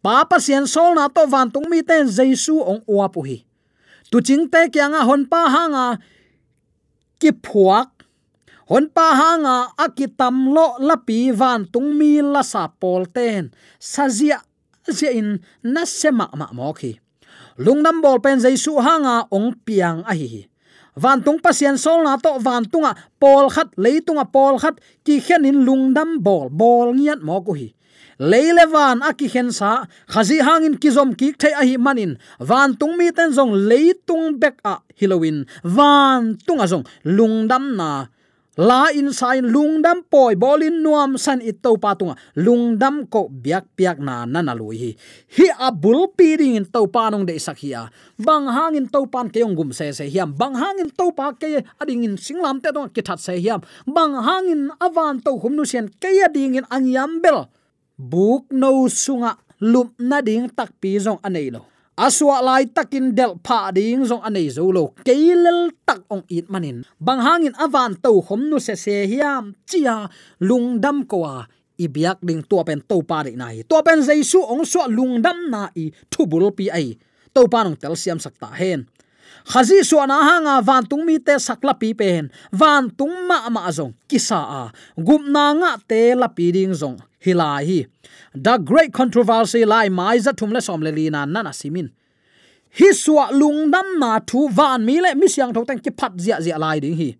Papa 0.00 0.40
sian 0.40 0.64
sol 0.64 0.96
na 0.96 1.12
to 1.12 1.28
van 1.28 1.52
tung 1.52 1.68
mi 1.68 1.84
ten 1.84 2.08
Jesu 2.08 2.56
ong 2.58 2.80
uwa 2.88 3.12
pu 3.12 3.20
hi. 3.28 3.38
Tu 4.08 4.24
ching 4.24 4.48
te 4.48 4.72
kya 4.72 4.88
nga 4.88 5.04
hon 5.04 5.28
pa 5.28 5.48
ha 5.48 5.62
nga 5.68 5.86
ki 7.20 7.30
phuak, 7.44 8.08
hon 8.72 8.88
pa 8.88 9.06
ha 9.14 9.30
nga 9.36 9.56
akitam 9.78 10.50
lo 10.50 10.80
lapi 10.80 11.30
van 11.30 11.68
tung 11.68 11.92
mi 11.92 12.24
la 12.24 12.40
sa 12.40 12.72
pol 12.72 13.04
ten. 13.04 13.52
Sazia 13.76 14.40
zia 14.88 15.12
in 15.12 15.44
na 15.60 15.84
sema 15.84 16.32
ma 16.32 16.48
mo 16.56 16.72
khi 16.72 16.96
lungnam 17.58 18.00
bol 18.02 18.20
pen 18.20 18.40
jaisu 18.40 18.78
hanga 18.80 19.26
ong 19.30 19.54
piang 19.64 20.02
a 20.06 20.14
hi 20.14 20.48
van 20.96 21.22
tung 21.24 21.40
pasien 21.40 21.78
sol 21.78 22.04
na 22.04 22.16
to 22.20 22.36
van 22.38 22.64
tunga 22.64 22.92
pol 23.20 23.48
khat 23.48 23.72
leitunga 23.76 24.24
pol 24.28 24.58
khat, 24.58 24.80
ki 25.04 25.20
khen 25.20 25.44
in 25.44 25.64
lungdam 25.64 26.20
bol 26.20 26.48
bol 26.50 26.92
ngiat 26.92 27.22
mo 27.24 27.40
ko 27.40 27.56
hi. 27.56 27.72
Leile 28.20 28.68
van 28.70 29.02
aki 29.02 29.28
khen 29.28 29.50
sa, 29.50 29.88
khazi 30.06 30.38
hangin 30.44 30.76
kizom 30.76 31.16
ki 31.16 31.32
thai 31.32 31.52
a 31.56 31.64
hi 31.64 31.76
manin. 31.76 32.18
Van 32.38 32.76
tung 32.76 32.96
mi 32.96 33.10
ten 33.10 33.32
zong 33.32 33.52
leitung 33.68 34.38
bek 34.38 34.60
a 34.64 34.78
halloween. 35.00 35.46
Van 35.64 36.36
tunga 36.46 36.66
zong 36.68 36.84
lungdam 37.04 37.74
na 37.76 38.06
la 38.60 38.92
in 38.92 39.08
sain 39.16 39.48
lungdam 39.48 40.04
poi 40.04 40.36
bolin 40.36 40.84
nuam 40.84 41.16
san 41.16 41.40
itto 41.40 41.72
patunga 41.80 42.12
lungdam 42.36 43.08
ko 43.08 43.32
biak 43.32 43.72
piak 43.72 43.96
na 43.96 44.28
nana 44.28 44.52
lui 44.52 44.76
hi. 44.76 44.90
Hi 45.40 45.72
abul 45.72 46.12
piring 46.12 46.60
in 46.60 46.66
to 46.68 46.84
panong 46.84 47.24
de 47.24 47.40
sakhia 47.40 47.88
bang 48.20 48.44
hangin 48.44 48.92
to 48.92 49.08
pan 49.08 49.32
ke 49.32 49.40
gum 49.40 49.72
se 49.72 49.92
se 49.96 50.04
hiam. 50.04 50.36
Bang 50.36 50.52
hangin 50.52 50.92
to 50.92 51.12
pa 51.16 51.32
ke 51.32 51.64
ading 51.80 52.04
in 52.04 52.14
singlam 52.20 52.60
te 52.60 52.68
dong 52.68 52.92
kithat 52.92 53.20
se 53.24 53.40
hiam. 53.40 53.64
Bang 53.88 54.12
hangin 54.20 54.68
avan 54.76 55.24
to 55.24 55.40
hum 55.40 55.56
nu 55.56 55.64
sian 55.64 55.88
ke 55.88 56.12
ading 56.20 56.60
in 56.60 56.66
angyam 56.68 57.24
bel. 57.24 57.48
Buk 57.96 58.52
no 58.52 58.84
sunga 58.88 59.40
lup 59.60 59.96
na 59.96 60.20
ding 60.20 60.52
tak 60.52 60.76
pi 60.76 61.00
zong 61.00 61.24
anei 61.24 61.48
lo 61.48 61.71
aswa 61.96 62.40
lai 62.40 62.64
takin 62.72 63.12
del 63.12 63.36
pha 63.44 63.68
ding 63.74 64.04
zong 64.08 64.24
anei 64.24 64.48
zo 64.48 64.72
lo 64.72 64.96
keilel 65.04 65.72
tak 65.84 66.00
ong 66.08 66.24
it 66.28 66.48
manin. 66.48 66.84
Bang 66.96 67.20
hangin 67.20 67.52
avan 67.60 67.96
to 68.00 68.22
khom 68.24 68.48
nu 68.48 68.58
se 68.58 68.74
se 68.76 69.06
hiam 69.06 69.52
chia 69.68 70.08
lungdam 70.40 71.04
kwa 71.04 71.44
ibiak 71.76 72.18
ding 72.24 72.42
to 72.48 72.64
pen 72.64 72.80
to 72.88 73.02
pa 73.04 73.22
ri 73.22 73.36
nai. 73.36 73.62
To 73.68 73.82
pen 73.84 74.00
jaisu 74.00 74.40
ong 74.40 74.64
so 74.64 74.88
lungdam 74.88 75.52
na 75.52 75.68
i 75.76 75.92
thubul 76.08 76.48
pi 76.56 76.72
ai. 76.72 76.96
To 77.32 77.48
pa 77.48 77.64
nong 77.64 77.76
tel 77.76 77.96
siam 77.96 78.20
sakta 78.20 78.48
hen 78.52 78.88
khazi 79.50 79.84
suana 79.84 80.18
hanga 80.28 80.62
van 80.62 80.86
tung 80.86 81.04
mi 81.06 81.18
te 81.18 81.38
sakla 81.38 81.74
pi 81.78 81.94
pen. 81.94 82.30
Van 82.52 82.90
tung 82.90 83.26
ma 83.28 83.48
ma 83.50 83.70
zong, 83.70 83.94
kisa 84.08 84.40
a. 84.60 84.72
Gup 84.96 85.22
na 85.26 85.52
nga 85.52 85.76
te 85.88 86.14
la 86.14 86.28
pi 86.28 86.52
ding 86.52 86.74
zong 86.74 86.98
hilai 87.24 87.64
hi. 87.64 87.86
The 88.34 88.58
great 88.58 88.92
controversy 88.92 89.64
lai 89.64 89.88
mai 89.88 90.18
za 90.18 90.32
thum 90.32 90.52
le 90.52 90.60
som 90.60 90.80
le 90.82 90.90
lina 90.90 91.26
na 91.26 91.42
na 91.42 91.50
simin 91.50 91.90
hi 92.78 92.88
suwa 92.92 93.28
lungdam 93.30 93.98
na 94.00 94.18
thu 94.28 94.48
van 94.48 94.84
mi 94.86 95.00
le 95.00 95.14
mi 95.14 95.28
siang 95.28 95.52
tho 95.54 95.64
tang 95.68 95.80
ki 95.84 95.90
phat 95.98 96.12
zia 96.24 96.40
zia 96.40 96.58
lai 96.58 96.80
ding 96.80 96.96
hi. 96.96 97.10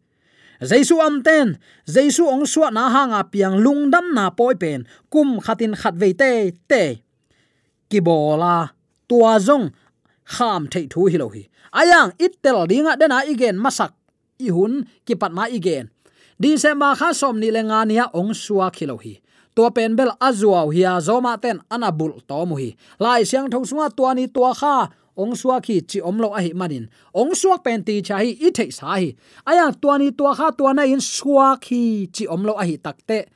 Jaisu 0.71 0.97
am 1.07 1.23
ten, 1.27 1.59
jaisu 1.95 2.25
ong 2.33 2.47
suwa 2.47 2.71
na 2.73 2.89
hanga 2.95 3.21
piang 3.33 3.57
lungdam 3.65 4.15
na 4.15 4.31
poi 4.31 4.55
pen. 4.55 4.87
Kum 5.13 5.41
khatin 5.45 5.75
khat 5.81 5.95
ve 5.95 6.13
te 6.15 6.53
te. 6.71 6.83
Ki 7.91 8.01
bola, 8.01 8.71
tua 9.09 9.35
zong, 9.47 9.67
kham 10.35 10.69
thei 10.73 10.87
thu 10.93 11.11
hi 11.11 11.19
lo 11.19 11.29
hi 11.35 11.43
ayang 11.73 12.13
itel 12.21 12.69
dinga 12.69 12.95
dena 13.01 13.25
igen 13.25 13.57
masak. 13.59 13.97
Ihun, 14.43 14.85
kipat 15.05 15.07
ki 15.07 15.15
pat 15.21 15.33
ma 15.33 15.45
igen. 15.49 15.89
Din 16.41 16.59
se 16.59 16.75
ma 16.75 16.95
kha 16.99 17.15
som 17.15 17.39
ni 17.39 17.51
lenga 17.51 17.85
nia 17.87 18.11
ong 18.13 18.35
suwa 18.35 18.71
khilo 18.75 18.97
hi. 18.99 19.21
Tua 19.55 19.71
pen 19.71 19.97
bel 19.97 20.17
azuaw 20.17 20.73
hiya 20.73 20.99
zoma 20.99 21.37
ten 21.37 21.61
anabul 21.71 22.19
to 22.27 22.41
mu 22.49 22.57
hi. 22.57 22.75
Lai 22.99 23.23
siang 23.23 23.53
thong 23.53 23.69
sunga 23.69 23.93
tua 23.93 24.17
ni 24.17 24.27
tua 24.27 24.51
kha. 24.57 24.89
Ong 25.13 25.37
suwa 25.37 25.61
khi 25.61 25.85
chi 25.85 26.01
om 26.01 26.17
lo 26.17 26.33
a 26.33 26.41
hi 26.41 26.57
manin. 26.57 26.89
Ong 27.13 27.37
suwa 27.37 27.61
pen 27.61 27.85
ti 27.85 28.01
cha 28.01 28.25
hi, 28.25 28.33
i 28.33 28.49
thei 28.49 28.73
sa 28.73 28.97
hi. 28.97 29.13
Aya 29.45 29.69
tua 29.77 30.01
ni 30.01 30.09
tua 30.11 30.33
kha 30.35 30.51
tua 30.57 30.73
na 30.73 30.89
in 30.89 31.05
suwa 31.05 31.61
khi 31.61 32.09
chi 32.09 32.25
om 32.27 32.43
lo 32.49 32.57
a 32.57 32.65
hi 32.65 32.77
takte 32.81 33.29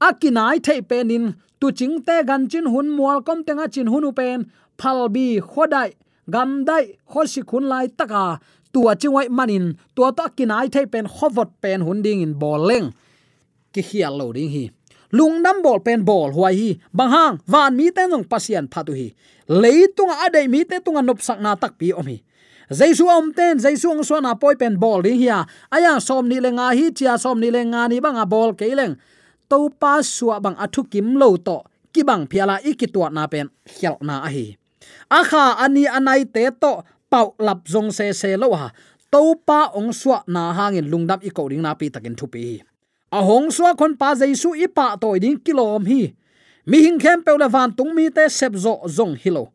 akinai 0.00 0.60
thei 0.66 0.80
penin, 0.82 1.34
tu 1.60 1.72
ching 1.72 1.96
te 2.06 2.22
gan 2.28 2.48
chin 2.50 2.66
hun 2.72 2.88
mual 2.96 3.18
kom 3.26 3.42
tenga 3.46 3.66
chin 3.74 3.88
hunu 3.92 4.12
pen. 4.14 4.46
Phal 4.78 5.08
bi 5.14 5.40
khodai 5.40 5.90
gam 6.30 6.64
dai 6.68 6.84
khosi 7.10 7.40
khun 7.48 7.64
lai 7.72 7.88
taka 7.88 8.38
tua 8.72 8.94
chingwai 9.00 9.28
manin, 9.28 9.74
tua 9.94 10.12
to 10.12 10.24
kinai 10.36 10.68
thei 10.74 10.86
pen 10.86 11.06
khowot 11.06 11.50
pen 11.62 11.80
hunding 11.80 12.20
in 12.22 12.34
boleng 12.34 12.92
ki 13.72 13.82
hial 13.88 14.14
lo 14.18 14.32
ding 14.32 14.50
hi. 14.50 14.64
Lung 15.12 15.40
nam 15.42 15.62
bol 15.64 15.80
pen 15.80 16.04
bol 16.04 16.32
huai 16.36 16.54
hi. 16.54 16.70
Bang 16.92 17.10
hang, 17.10 17.34
van 17.46 17.76
mi 17.76 17.90
ten 17.90 18.10
nong 18.10 18.24
pasien 18.28 18.68
phatu 18.68 18.92
hi. 18.92 19.08
Leitung 19.48 20.12
adai 20.24 20.48
mi 20.48 20.64
te 20.64 20.80
tunga 20.84 21.02
nop 21.02 21.20
sak 21.20 21.40
na 21.40 21.56
tak 21.56 21.78
pi 21.78 21.92
omi 21.92 22.16
hi. 22.16 22.22
Jaisu 22.68 23.08
om 23.08 23.32
ten, 23.32 23.56
jaisu 23.56 23.88
ong 23.88 24.04
so 24.04 24.20
poi 24.40 24.54
pen 24.60 24.76
bol 24.76 25.00
ding 25.00 25.16
hiya 25.16 25.46
aya 25.72 26.00
som 26.00 26.28
ni 26.28 26.40
lenga 26.40 26.68
hi, 26.76 26.92
chia 26.92 27.16
som 27.16 27.40
ni 27.40 27.50
lenga 27.50 27.88
ni 27.88 28.00
banga 28.00 28.26
bol 28.26 28.52
ke 28.52 28.68
leng. 28.76 28.96
To 29.48 29.70
pa 29.72 30.04
suwa 30.04 30.40
bang 30.44 30.56
athu 30.60 30.84
kim 30.90 31.16
lo 31.16 31.36
to. 31.36 31.64
Ki 31.92 32.04
bang 32.04 32.28
phiala 32.28 32.60
ikitwa 32.60 33.08
na 33.08 33.26
pen 33.26 33.48
hial 33.64 33.96
na 34.04 34.20
a 34.20 34.28
hi 34.28 34.56
akha 35.10 35.58
ani 35.64 35.84
anai 35.86 36.24
te 36.34 36.50
to 36.62 36.82
pau 37.10 37.34
lap 37.38 37.64
jong 37.64 37.90
se 37.92 38.12
se 38.12 38.36
lo 38.36 38.52
ha. 38.54 38.68
To 39.12 39.34
pa 39.48 39.72
ong 39.72 39.92
suwa 39.92 40.22
na 40.28 40.52
hangin 40.52 40.90
lungdam 40.92 41.20
i 41.24 41.30
ko 41.30 41.48
ring 41.48 41.62
na 41.64 41.74
pi 41.74 41.88
takin 41.88 42.16
thu 42.18 42.26
pi 42.28 42.60
a 43.12 43.20
hong 43.24 43.48
suwa 43.48 43.72
khon 43.72 43.96
pa 43.96 44.12
jaisu 44.12 44.52
i 44.52 44.68
pa 44.68 44.96
toy 45.00 45.18
ding 45.18 45.40
kilom 45.40 45.84
hi. 45.88 46.12
Mi 46.68 46.78
hing 46.84 47.00
khem 47.00 47.24
pe 47.24 47.32
la 47.40 47.48
van 47.48 47.72
tung 47.72 47.94
mi 47.96 48.10
te 48.10 48.28
sep 48.28 48.52
zo 48.52 48.84
zong 48.84 49.16
hilo 49.16 49.48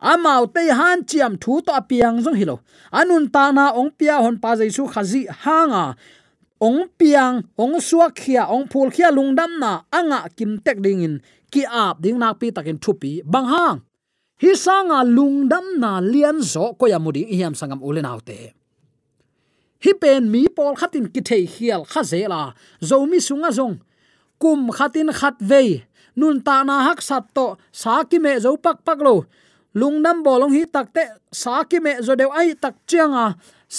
amau 0.00 0.44
te 0.54 0.68
han 0.78 1.04
chiam 1.08 1.36
thu 1.42 1.60
to 1.64 1.72
apiang 1.72 2.20
zong 2.24 2.36
hilo 2.40 2.56
anun 2.92 3.28
ta 3.34 3.52
na 3.52 3.72
ong 3.72 3.90
pia 3.98 4.16
hon 4.24 4.36
pa 4.42 4.56
jaisu 4.56 4.84
khazi 4.92 5.28
hanga. 5.44 5.96
Ong 6.64 6.88
piang, 6.96 7.44
ong 7.60 7.76
suwa 7.76 8.08
khia, 8.14 8.48
ong 8.48 8.70
phul 8.70 8.88
khia 8.88 9.12
lungdam 9.12 9.58
na 9.60 9.84
anga 9.92 10.24
kim 10.32 10.56
tek 10.64 10.80
ding 10.80 11.02
in. 11.04 11.14
Ki 11.52 11.66
ap 11.68 12.00
ding 12.00 12.16
nak 12.16 12.40
pi 12.40 12.48
takin 12.54 12.78
thupi 12.78 13.20
bang 13.26 13.44
hang 13.44 13.76
hi 14.44 14.52
sanga 14.52 15.00
lungdam 15.16 15.80
na 15.80 16.04
lian 16.04 16.44
zo 16.44 16.76
ko 16.76 16.84
ya 16.84 17.00
mudi 17.00 17.24
hiam 17.24 17.56
sangam 17.56 17.80
ulen 17.80 18.04
autte 18.04 18.52
hi 19.84 19.92
pen 20.00 20.28
mi 20.32 20.42
pol 20.56 20.76
khatin 20.80 21.06
ki 21.12 21.20
thei 21.28 21.44
hial 21.54 21.82
kha 21.92 22.02
zela 22.10 22.40
zomi 22.88 23.18
sunga 23.28 23.50
zong. 23.58 23.76
Kum 24.42 24.60
khatin 24.76 25.08
khat 25.18 25.36
ve 25.50 25.84
nun 26.16 26.36
ta 26.46 26.56
na 26.68 26.76
hak 26.86 27.00
sat 27.08 27.24
to. 27.36 27.46
Sa 27.80 28.04
ki 28.10 28.18
me 28.24 28.32
zo 28.44 28.56
pak 28.64 28.84
pak 28.86 28.98
lo. 29.06 29.14
Lungnam 29.80 30.18
bolong 30.26 30.52
hi 30.56 30.64
takte 30.74 31.04
sa 31.32 31.64
ki 31.70 31.78
me 31.84 31.92
zo 32.06 32.12
deu 32.20 32.30
ai 32.40 32.52
tak 32.62 32.74
chianga 32.88 33.26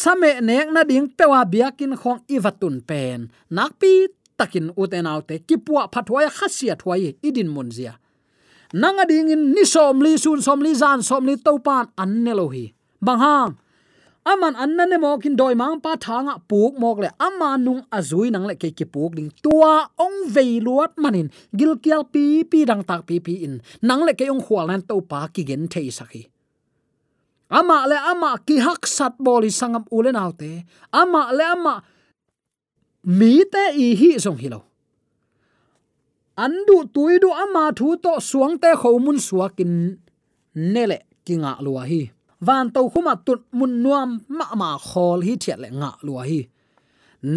same 0.02 0.32
nek 0.48 0.68
na 0.74 0.82
ding 0.90 1.10
pewa 1.18 1.42
biakin 1.54 1.94
khong 2.02 2.22
iwatun 2.36 2.76
pen. 2.90 3.20
Nakpi 3.56 3.94
takin 4.38 4.74
uten 4.82 5.10
autte 5.10 5.36
ki 5.48 5.58
puwa 5.66 5.84
phatwaya 5.94 6.30
khasia 6.38 6.74
thwai 6.82 7.18
idin 7.28 7.50
munzia 7.54 7.94
nanga 8.82 9.04
ding 9.10 9.32
in 9.34 9.44
ni 9.56 9.64
som 9.74 10.02
li 10.06 10.14
sun, 10.24 10.40
som 10.48 10.60
li 10.66 10.74
zan, 10.82 11.00
som 11.10 11.24
li 11.28 11.36
topan 11.46 11.86
an 12.02 12.12
ne 12.26 12.34
lo 12.40 12.48
hi. 12.54 12.66
Bang 13.06 13.22
hang. 13.26 13.52
Aman 14.26 14.56
anna 14.64 14.86
ne 14.90 14.98
mo 14.98 15.18
kin 15.22 15.36
doi 15.40 15.54
mang 15.62 15.80
pa 15.80 15.96
thanga 16.06 16.36
puk 16.50 16.74
mok 16.82 16.98
le. 17.04 17.10
Ama 17.28 17.50
nung 17.66 17.82
azui 17.98 18.28
nang 18.32 18.46
le 18.50 18.56
ke 18.62 18.70
ki 18.78 18.86
puk 18.94 19.12
ding. 19.18 19.32
Tua 19.44 19.74
ong 20.06 20.18
vei 20.36 20.60
luat 20.66 20.92
manin. 20.98 21.28
Gil 21.58 21.74
kial 21.84 22.04
pi 22.14 22.44
pi 22.52 22.66
dang 22.70 22.84
tak 22.90 23.06
pi 23.08 23.20
pi 23.26 23.34
in. 23.48 23.62
Nang 23.88 24.02
le 24.08 24.14
ke 24.20 24.26
ong 24.34 24.44
khwal 24.46 24.66
nan 24.68 24.82
to 24.90 25.02
pa 25.02 25.28
ki 25.34 25.42
gen 25.50 25.70
thei 25.72 25.90
sakhi 26.00 26.24
ama 27.50 27.86
le 27.88 27.98
ama 28.12 28.38
ki 28.42 28.58
hak 28.60 28.88
sat 28.88 29.14
boli 29.20 29.50
sangam 29.54 29.86
ule 29.92 30.12
naute 30.12 30.66
ama 30.92 31.32
le 31.32 31.46
ama 31.56 31.74
mi 33.06 33.46
te 33.54 33.64
i 33.78 33.94
hi 34.00 34.10
song 34.20 34.38
hilo 34.38 34.66
andu 36.38 36.78
tuidu 36.94 37.30
ama 37.44 37.72
thu 37.78 37.96
to 38.04 38.14
suang 38.30 38.56
te 38.64 38.72
khomun 38.82 39.18
suakin 39.28 39.74
nele 40.74 40.98
kinga 41.26 41.52
lua 41.66 41.84
hi. 41.92 42.02
Van 42.42 42.72
to 42.76 42.82
khuma 42.92 43.14
tut 43.26 43.42
mun 43.58 43.74
nuam 43.84 44.10
ma 44.38 44.46
ma 44.60 44.70
khol 44.88 45.20
hi 45.28 45.34
thiat 45.44 45.60
le 45.64 45.70
nga 45.80 45.92
lua 46.06 46.24
hi. 46.30 46.42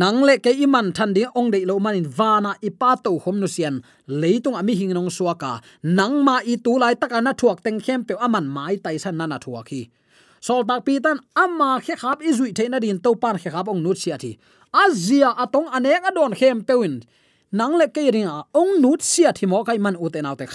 Nang 0.01 0.21
le 0.29 0.35
ke 0.45 0.51
iman 0.65 0.87
than 0.97 1.11
ding 1.17 1.31
ong 1.39 1.49
dei 1.55 1.65
lo 1.65 1.79
manin 1.85 2.09
vana 2.19 2.53
ipa 2.69 2.91
to 3.05 3.11
hom 3.23 3.37
nu 3.41 3.49
sian 3.55 3.75
leitung 4.21 4.57
ami 4.61 4.75
hing 4.81 4.93
nong 4.97 5.11
suaka 5.17 5.53
nang 5.83 6.15
ma 6.27 6.37
i 6.53 6.55
tu 6.65 6.73
lai 6.83 6.95
taka 7.01 7.19
na 7.23 7.33
thuak 7.41 7.59
teng 7.65 7.79
khem 7.85 8.01
pe 8.09 8.15
aman 8.27 8.47
mai 8.57 8.77
tai 8.85 8.97
san 9.03 9.17
na 9.17 9.25
na 9.27 9.39
thuak 9.45 9.69
hi. 9.73 9.83
Sol 10.47 10.63
tak 10.69 10.81
pi 10.87 10.95
tan 11.05 11.19
amma 11.45 11.71
khe 11.85 11.95
khap 12.03 12.19
i 12.29 12.31
zui 12.39 12.51
theina 12.57 12.79
din 12.83 12.99
to 13.05 13.11
pan 13.23 13.37
khe 13.43 13.49
khap 13.55 13.67
ong 13.73 13.81
nu 13.85 13.95
chi 14.01 14.11
athi 14.17 14.33
azia 14.85 15.31
atong 15.43 15.69
anek 15.77 16.03
adon 16.11 16.33
khem 16.39 16.59
pewin 16.69 16.95
nang 17.53 17.81
le 17.81 17.89
ke 17.89 18.13
ringa 18.13 18.45
ong 18.53 18.81
nut 18.83 19.01
sia 19.01 19.33
thi 19.33 19.47
mo 19.49 19.65
kai 19.65 19.79
man 19.81 19.97
uten 19.97 20.29
autte 20.29 20.47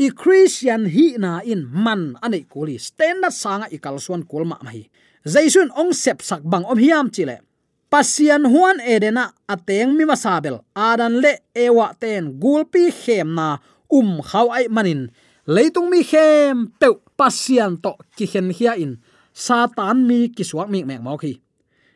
i 0.00 0.08
christian 0.10 0.88
hi 0.90 1.14
na 1.20 1.44
in 1.44 1.68
man 1.68 2.16
ane 2.24 2.48
kuli. 2.48 2.78
Standard 2.78 3.32
sanga 3.32 3.66
i 3.70 3.78
kalsuan 3.78 4.24
kulma 4.24 4.56
mai 4.64 4.88
jaisun 5.24 5.70
ong 5.76 5.92
sep 5.92 6.18
sak 6.24 6.42
bang 6.42 6.64
om 6.64 6.78
hiam 6.80 7.12
chile 7.12 7.44
pasian 7.92 8.46
huan 8.48 8.80
edena 8.80 9.34
ateng 9.44 9.92
mi 9.98 10.04
masabel 10.08 10.62
adan 10.74 11.20
le 11.22 11.44
ewa 11.54 11.92
ten 12.00 12.40
gulpi 12.42 12.88
khem 12.90 13.34
na 13.38 13.58
um 13.90 14.22
khaw 14.22 14.48
ai 14.54 14.66
manin. 14.70 15.10
Leitung 15.46 15.90
mi 15.90 16.00
khem 16.06 16.70
pe 16.80 16.88
pasian 17.18 17.76
to 17.82 17.92
ki 18.16 18.26
khen 18.26 18.48
hia 18.54 18.72
in. 18.78 19.02
Satan 19.34 20.06
mi 20.08 20.30
kiswak 20.30 20.68
mi 20.70 20.82
mek 20.88 21.02
mau 21.02 21.18
khi 21.18 21.42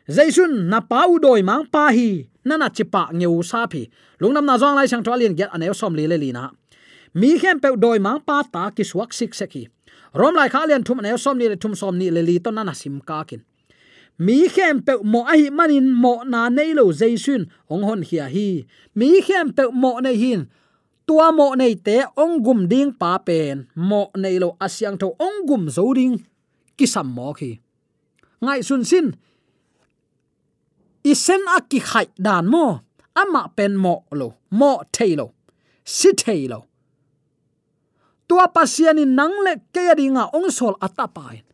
jaisun 0.09 0.69
na 0.69 0.81
pau 0.81 1.19
doi 1.19 1.43
mang 1.43 1.67
pa 1.67 1.91
hi. 1.93 2.29
Nana 2.45 2.69
chipa 2.71 3.09
ngeu 3.13 3.43
sa 3.45 3.67
phi. 3.67 3.89
Lungnam 4.21 4.45
na 4.45 4.59
zong 4.59 4.77
lai 4.77 4.87
sang 4.87 5.03
twalien 5.03 5.37
get 5.37 5.51
aneu 5.53 5.75
som 5.75 5.95
le 5.95 6.07
le 6.07 6.17
li 6.17 6.33
na. 6.33 6.51
Mi 7.15 7.39
khem 7.39 7.61
pe 7.61 7.77
doi 7.77 7.99
mang 7.99 8.21
pa 8.21 8.43
ta 8.43 8.71
ki 8.71 8.85
suak 8.85 9.13
sik 9.13 9.35
seki 9.35 9.69
rom 10.15 10.35
lai 10.35 10.49
kha 10.49 10.67
lian 10.69 10.85
thum 10.87 11.01
ne 11.03 11.17
som 11.17 11.39
ni 11.39 11.49
le 11.49 11.57
thum 11.57 11.75
som 11.75 11.99
ni 11.99 12.11
le 12.11 12.23
li 12.23 12.39
to 12.39 12.51
na 12.51 12.73
sim 12.73 13.01
ka 13.01 13.25
kin. 13.25 13.43
Mi 14.19 14.49
khem 14.49 14.83
pe 14.87 14.95
mo 15.03 15.25
a 15.33 15.35
hi 15.41 15.49
manin 15.51 15.89
mo 16.03 16.23
na 16.25 16.49
nei 16.49 16.73
lo 16.79 16.93
jaisun 16.93 17.43
ong 17.73 17.83
hon 17.89 18.03
hia 18.09 18.27
hi. 18.35 18.67
Mi 18.95 19.21
khem 19.27 19.53
pe 19.57 19.65
mo 19.73 19.99
nei 20.05 20.17
hin. 20.17 20.41
Tua 21.07 21.33
mo 21.33 21.55
nei 21.55 21.75
te 21.87 21.97
ong 22.17 22.43
gum 22.45 22.61
ding 22.69 22.93
pa 23.01 23.19
pen. 23.19 23.67
Mo 23.75 24.11
nei 24.17 24.37
lo 24.43 24.57
asyang 24.61 24.97
tho 25.01 25.09
ong 25.19 25.39
gum 25.49 25.69
zo 25.69 25.93
ding 25.95 26.17
ki 26.77 26.87
sam 26.87 27.09
mo 27.15 27.33
khi 27.39 27.59
ngai 28.45 28.61
sun 28.63 28.85
sin 28.85 29.15
isen 31.05 31.43
aki 31.57 31.79
khai 31.81 32.09
dan 32.17 32.49
mo, 32.49 32.81
ama 33.15 33.53
pen 33.57 33.77
mo 33.77 34.09
lo, 34.11 34.29
mo 34.51 34.83
thailo 34.91 35.37
si 35.85 36.11
thailo 36.17 36.67
tua 38.25 38.49
pasiani 38.49 39.05
nang 39.05 39.37
le 39.45 39.55
ke 39.69 39.93
ringa 39.95 40.33
ong 40.33 40.49
sol 40.49 40.75
atapai 40.81 41.45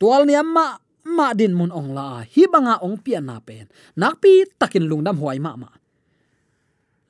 tual 0.00 0.24
ni 0.24 0.34
amma 0.34 0.80
ma 1.04 1.36
din 1.36 1.52
mun 1.52 1.68
ong 1.68 1.92
la, 1.92 2.24
hi 2.24 2.48
banga 2.48 2.80
ong 2.80 2.96
pia 3.04 3.20
na 3.20 3.36
pen. 3.44 3.68
Nak 4.00 4.24
pi 4.24 4.48
takin 4.56 4.88
lungdam 4.88 5.20
huai 5.20 5.36
ma 5.36 5.52
ma. 5.52 5.68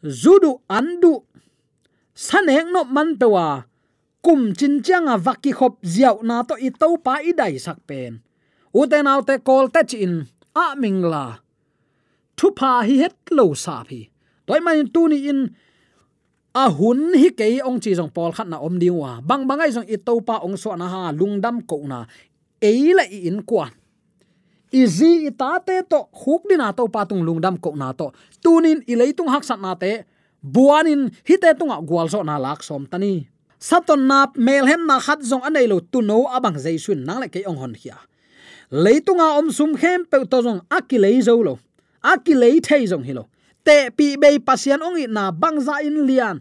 Zudu 0.03 0.67
andu, 0.67 1.23
saneng 2.13 2.75
no 2.75 2.83
man 2.85 3.15
pewa, 3.17 3.65
kum 4.21 4.53
chin 4.59 4.83
changa 4.83 5.15
vaki 5.17 5.55
khop 5.55 5.79
ziaw 5.81 6.21
na 6.27 6.43
to 6.43 6.59
i 6.59 6.69
to 6.75 6.99
pa 6.99 7.23
i 7.23 7.33
dai 7.33 7.55
sak 7.57 7.87
pen. 7.87 8.21
Uten 8.75 9.07
te 9.23 9.39
kol 9.47 9.71
te 9.71 9.87
chin, 9.87 10.27
a 10.59 10.75
mingla 10.75 11.44
thu 12.37 12.51
pa 12.59 12.83
hi 12.87 13.01
het 13.03 13.17
lo 13.31 13.55
sa 13.55 13.83
phi. 13.89 14.01
Toy 14.47 14.61
man 14.61 14.89
tu 14.95 15.09
ni 15.09 15.19
in, 15.31 15.41
a 16.55 16.71
hun 16.71 17.15
hi 17.19 17.31
ke 17.39 17.47
ong 17.67 17.81
chi 17.83 17.95
jong 17.99 18.13
pol 18.15 18.31
khat 18.37 18.47
na 18.47 18.59
om 18.63 18.79
diwa 18.79 19.19
bang 19.27 19.43
bangai 19.49 19.71
jong 19.75 19.89
i 19.91 19.97
to 19.99 20.21
pa 20.23 20.39
ong 20.47 20.57
so 20.57 20.75
na 20.79 20.87
ha 20.87 21.03
lungdam 21.11 21.63
ko 21.67 21.83
na. 21.87 22.07
Eila 22.63 23.05
i 23.11 23.27
in 23.29 23.43
kwa 23.43 23.67
izi 24.75 25.31
ita 25.31 25.59
te 25.67 25.83
to 25.91 26.01
huk 26.11 26.47
dina 26.51 26.71
to 26.75 26.87
pa 26.91 27.07
tung 27.07 27.23
lungdam 27.27 27.59
ko 27.59 27.75
na 27.75 27.91
to. 27.95 28.11
Tunin 28.43 28.83
ilei 28.87 29.15
tung 29.15 29.31
hak 29.31 29.43
sat 29.43 29.59
na 29.59 29.75
te 29.75 30.07
buanin 30.43 31.11
hi 31.27 31.35
tung 31.39 31.59
tunga 31.59 31.79
gwal 31.83 32.07
so 32.11 32.23
na 32.23 32.39
lak 32.39 32.63
som 32.63 32.87
tani 32.87 33.27
saton 33.59 34.07
na 34.07 34.27
mel 34.37 34.67
hem 34.67 34.87
na 34.87 35.01
khat 35.01 35.25
zong 35.25 35.43
anei 35.43 35.67
lo 35.67 35.81
tu 35.81 36.03
no 36.03 36.29
abang 36.29 36.59
jaisun 36.61 37.01
nang 37.07 37.19
le 37.23 37.29
ke 37.33 37.41
ong 37.49 37.57
hon 37.57 37.75
khia 37.75 37.97
leitunga 38.71 39.39
om 39.39 39.49
sum 39.51 39.73
khem 39.73 40.05
pe 40.05 40.21
to 40.31 40.39
jong 40.43 40.61
akilei 40.69 41.23
zo 41.23 41.41
lo 41.43 41.59
akilei 42.13 42.57
thei 42.67 42.85
jong 42.91 43.07
hilo 43.09 43.25
te 43.65 43.77
pi 43.97 44.07
be 44.21 44.39
pasian 44.47 44.85
ong 44.87 45.01
na 45.09 45.33
bangza 45.33 45.81
in 45.83 46.07
lian. 46.09 46.37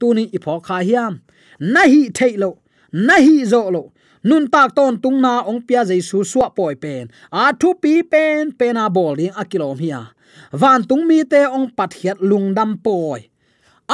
Tuni 0.00 0.24
ipho 0.36 0.54
kha 0.66 0.78
hiam. 0.88 1.20
Nahi 1.60 2.02
thei 2.18 2.34
lo, 2.42 2.50
nahi 2.92 3.44
zo 3.44 3.70
lo. 3.70 3.92
Nun 4.24 4.46
tak 4.52 4.74
ton 4.76 4.94
tung 5.02 5.20
na 5.20 5.42
ong 5.50 5.60
pia 5.66 5.84
jaisu 5.84 6.24
suwa 6.24 6.48
poi 6.56 6.74
pen. 6.82 7.10
A 7.32 7.52
thu 7.60 7.74
pi 7.82 8.02
pen 8.02 8.52
pen 8.58 8.76
a 8.76 8.88
bol 8.90 9.14
ding 9.16 9.34
akilom 9.40 9.78
hia. 9.84 10.00
Van 10.60 10.80
tung 10.88 11.04
mi 11.08 11.18
te 11.24 11.40
ong 11.56 11.68
pat 11.76 11.92
hiat 11.98 12.18
lungdam 12.28 12.70
poi. 12.84 13.20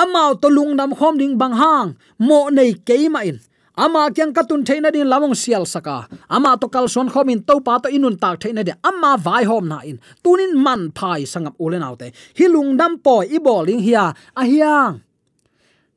Amao 0.01 0.33
to 0.41 0.49
lungdam 0.49 0.93
khom 0.99 1.19
ding 1.21 1.35
bang 1.41 1.57
hang. 1.61 1.91
Mo 2.19 2.49
nei 2.57 2.73
keima 2.87 3.21
in 3.25 3.39
ama 3.79 4.11
kyang 4.11 4.35
katun 4.37 4.67
theina 4.67 4.91
din 4.91 5.07
lamong 5.07 5.39
sial 5.39 5.65
saka. 5.75 6.11
Ama 6.27 6.59
to 6.61 6.67
kal 6.75 6.87
son 6.91 7.09
khomin 7.13 7.47
to 7.47 7.55
pa 7.67 7.79
to 7.79 7.89
inun 7.97 8.19
tak 8.23 8.43
theina 8.43 8.63
de 8.67 8.75
ama 8.83 9.15
vai 9.27 9.45
hom 9.47 9.65
na 9.71 9.79
in. 9.87 9.97
Tunin 10.23 10.53
man 10.65 10.91
phai 10.99 11.23
sangap 11.33 11.55
ulen 11.65 11.87
autte 11.87 12.11
hilung 12.39 12.75
dam 12.81 12.99
po 13.05 13.23
i 13.23 13.39
bowling 13.39 13.81
hia. 13.87 14.05
A 14.37 14.43
hiang 14.43 14.95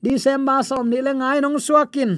december 0.05 0.61
som 0.63 0.85
ni 0.91 1.01
le 1.01 1.13
ngai 1.19 1.41
nong 1.41 1.57
suakin 1.65 2.11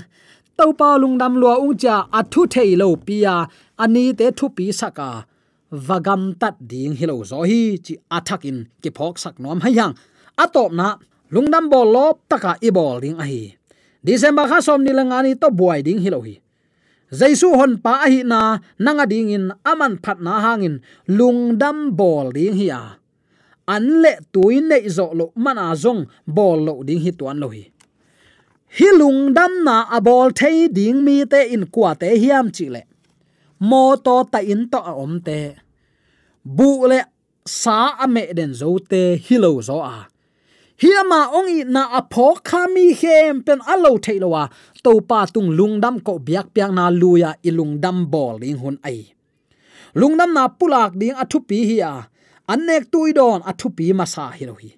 to 0.57 0.65
pa 0.79 0.89
lung 1.01 1.15
dam 1.21 1.33
lua 1.41 1.55
ung 1.63 1.77
cha 1.79 1.95
athu 2.19 2.41
thei 2.53 2.75
lo 2.75 2.95
pia. 3.07 3.47
Ani 3.83 4.13
te 4.19 4.27
thu 4.37 4.49
pi 4.57 4.65
saka. 4.71 5.25
Vagam 5.87 6.37
tat 6.41 6.55
ding 6.69 6.93
hilo 6.99 7.23
zo 7.23 7.41
hi 7.49 7.61
chi 7.85 7.93
athakin 8.17 8.57
ki 8.81 8.89
phok 8.97 9.15
sak 9.23 9.35
nom 9.41 9.59
hayang 9.65 9.95
atop 10.37 10.71
na 10.79 10.87
lungdam 11.33 11.65
bol 11.71 11.87
lop 11.95 12.15
taka 12.29 12.51
i 12.61 12.69
bol 12.69 12.99
ding 13.03 13.17
a 13.23 13.25
hi 13.31 13.41
december 14.03 14.45
kha 14.47 14.59
som 14.61 14.83
ni 14.83 14.91
to 15.35 15.47
buai 15.49 15.81
ding 15.83 15.99
hilo 15.99 16.21
hi. 16.21 16.43
Jaisu 17.13 17.53
hon 17.53 17.77
pa 17.77 18.09
hi 18.09 18.23
na 18.25 18.57
nanga 18.79 19.05
ding 19.05 19.29
in 19.29 19.53
aman 19.71 19.97
phat 20.03 20.17
na 20.25 20.41
hangin 20.41 20.81
lungdam 21.07 21.95
bol 21.99 22.31
ding 22.31 22.57
hi 22.59 22.67
a. 22.73 22.81
An 23.67 23.83
le 24.03 24.13
tui 24.33 24.59
nei 24.61 24.89
zo 24.89 25.05
lo 25.13 25.25
mana 25.35 25.75
zong 25.83 26.01
bol 26.25 26.59
lo 26.67 26.73
ding 26.87 27.01
hi 27.05 27.11
tuan 27.19 27.37
lo 27.43 27.47
hi. 27.55 27.63
Hi 28.77 28.87
lungdam 28.99 29.53
na 29.67 29.75
a 29.95 30.01
bol 30.01 30.29
thei 30.39 30.67
ding 30.67 31.05
mi 31.05 31.25
te 31.25 31.41
in 31.53 31.65
kwa 31.73 31.93
te 32.01 32.07
hiam 32.21 32.49
chi 32.55 32.65
le. 32.73 32.81
Mo 33.69 33.95
to 34.05 34.15
ta 34.31 34.39
in 34.53 34.67
to 34.71 34.79
a 34.91 34.93
om 35.03 35.21
te. 35.27 35.39
Bu 36.43 36.69
le 36.91 36.99
sa 37.45 37.77
a 38.03 38.07
me 38.07 38.23
den 38.37 38.53
zo 38.53 38.69
te 38.91 39.01
hilo 39.25 39.61
zo 39.61 39.77
a 39.95 40.12
hiama 40.81 41.19
ongi 41.37 41.63
na 41.75 41.83
apho 41.99 42.27
khami 42.49 42.85
hem 43.01 43.43
pen 43.45 43.59
alo 43.73 43.91
theilowa 44.05 44.43
to 44.83 44.91
pa 45.09 45.19
tung 45.33 45.49
lungdam 45.57 45.95
ko 46.05 46.13
biak 46.27 46.47
piak 46.53 46.71
na 46.77 46.85
luya 47.01 47.29
ilungdam 47.47 47.97
bol 48.13 48.37
ing 48.49 48.59
hun 48.63 48.77
ai. 48.89 49.13
Lungdam 49.99 50.33
na 50.33 50.43
pulak 50.49 50.91
ding 50.99 51.15
athu 51.23 51.39
pi 51.47 51.57
hi 51.69 51.77
a. 51.91 51.93
Anek 52.53 52.83
tuidon 52.91 53.39
athu 53.49 53.67
pi 53.77 53.93
masa 53.99 54.25
hi 54.37 54.45
lo 54.49 54.55
hi. 54.61 54.71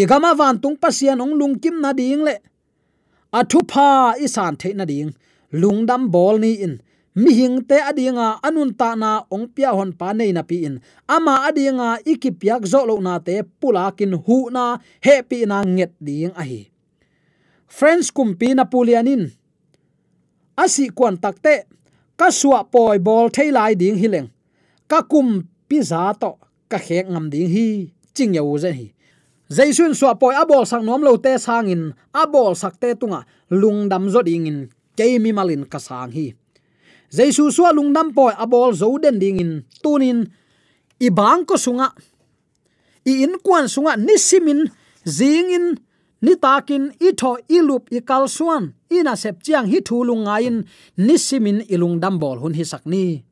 I 0.00 0.02
gama 0.10 0.30
van 0.38 0.56
tung 0.62 0.76
pasian 0.82 1.22
ong 1.24 1.34
lungkim 1.40 1.76
na 1.84 1.90
ding 1.92 2.22
le. 2.26 2.36
Athu 3.38 3.60
pha 3.70 4.14
isan 4.24 4.54
the 4.60 4.68
na 4.74 4.84
ding. 4.84 5.10
Lungdam 5.52 6.02
bol 6.10 6.38
ni 6.38 6.52
in 6.66 6.74
mi 7.16 7.30
hing 7.38 7.58
te 7.68 7.80
adinga 7.90 8.28
anun 8.46 8.70
ta 8.80 8.92
na 9.02 9.10
ong 9.34 9.46
pia 9.54 9.70
hon 9.76 9.90
pa 9.96 10.12
nei 10.12 10.30
na 10.36 10.42
pi 10.48 10.56
in 10.68 10.76
ama 11.08 11.34
adinga 11.48 11.88
ikipiak 12.12 12.62
zo 12.72 12.80
lo 12.88 12.96
na 13.06 13.18
te 13.26 13.34
pulakin 13.60 14.12
hu 14.24 14.38
na 14.54 14.64
he 15.04 15.14
pi 15.28 15.38
na 15.50 15.64
nget 15.64 15.92
ding 16.06 16.34
a 16.36 16.44
hi 16.50 16.62
friends 17.76 18.10
kumpi 18.14 18.54
na 18.54 18.64
pulianin. 18.64 19.30
Asi 20.56 20.88
kwan 20.88 21.20
takte 21.20 21.66
ka 22.16 22.32
suwa 22.32 22.64
poi 22.64 22.98
bol 22.98 23.28
thailai 23.28 23.76
ding 23.76 23.98
hileng. 24.00 24.32
Ka 24.88 25.02
kum 25.02 25.44
pi 25.68 25.82
za 25.82 26.14
to, 26.16 26.38
ka 26.70 26.78
khek 26.78 27.10
ngam 27.12 27.28
ding 27.28 27.50
hi, 27.50 27.92
ching 28.14 28.32
yau 28.34 28.56
ze 28.58 28.72
hi. 28.72 28.88
Jaisun 29.52 29.92
suwa 29.94 30.16
poi 30.16 30.34
abol 30.34 30.64
sang 30.66 30.82
nom 30.86 31.02
lo 31.04 31.20
te 31.20 31.36
sangin 31.38 31.92
abol 32.14 32.56
sak 32.56 32.80
te 32.80 32.94
tunga 32.96 33.26
lungdam 33.50 34.08
zo 34.10 34.22
ding 34.22 34.46
in 34.46 34.58
keimi 34.96 35.30
malin 35.36 35.68
ka 35.68 35.78
sang 35.78 36.10
hi 36.10 36.32
jaisu 37.12 37.52
suwa 37.52 37.72
lungnam 37.72 38.14
poi 38.14 38.32
abol 38.36 38.72
zo 38.74 38.98
den 38.98 39.18
ding 39.18 39.40
in. 39.40 39.52
Tunin 39.82 40.26
i 41.00 41.08
bang 41.10 41.44
ko 41.44 41.54
sunga. 41.54 41.92
I 43.06 43.22
in 43.24 43.38
kwan 43.44 43.68
sunga 43.68 43.96
nisimin 43.96 44.70
zing 45.06 45.50
in, 45.50 45.66
ni 46.22 46.34
takin 46.36 46.90
i 47.00 47.12
tho, 47.12 47.38
i 47.48 47.60
lup, 47.60 47.88
i 47.92 48.00
kal 48.00 48.28
suan. 48.28 48.74
Ina 48.90 49.16
sep 49.16 49.42
chiang 49.42 49.66
hi 49.70 49.78
thu 49.80 50.04
lunga 50.04 50.40
in 50.42 50.64
nisimin 50.96 51.62
ilung 51.68 52.00
dam 52.02 52.18
bol 52.18 52.38
hun 52.42 52.54
hi 52.54 52.64
sakni 52.64 53.26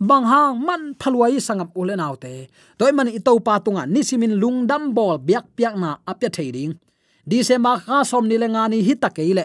bang 0.00 0.24
hang, 0.24 0.56
man 0.64 0.82
phalwai 0.96 1.36
sangam 1.36 1.68
ulen 1.76 2.00
autte 2.00 2.48
toy 2.80 2.92
man 2.96 3.08
i 3.12 3.20
to 3.20 3.36
pa 3.46 3.60
tunga 3.60 3.84
nisimin 3.84 4.32
lungdam 4.42 4.96
bol 4.96 5.20
biak 5.20 5.44
piak 5.56 5.76
na 5.76 6.00
apya 6.08 6.32
theiring 6.32 6.72
ma 7.60 7.72
kha 7.76 8.00
som 8.10 8.24
ni 8.24 8.36
lenga 8.40 8.64
ni 8.72 8.80
hi 8.80 8.94
takeile 8.96 9.44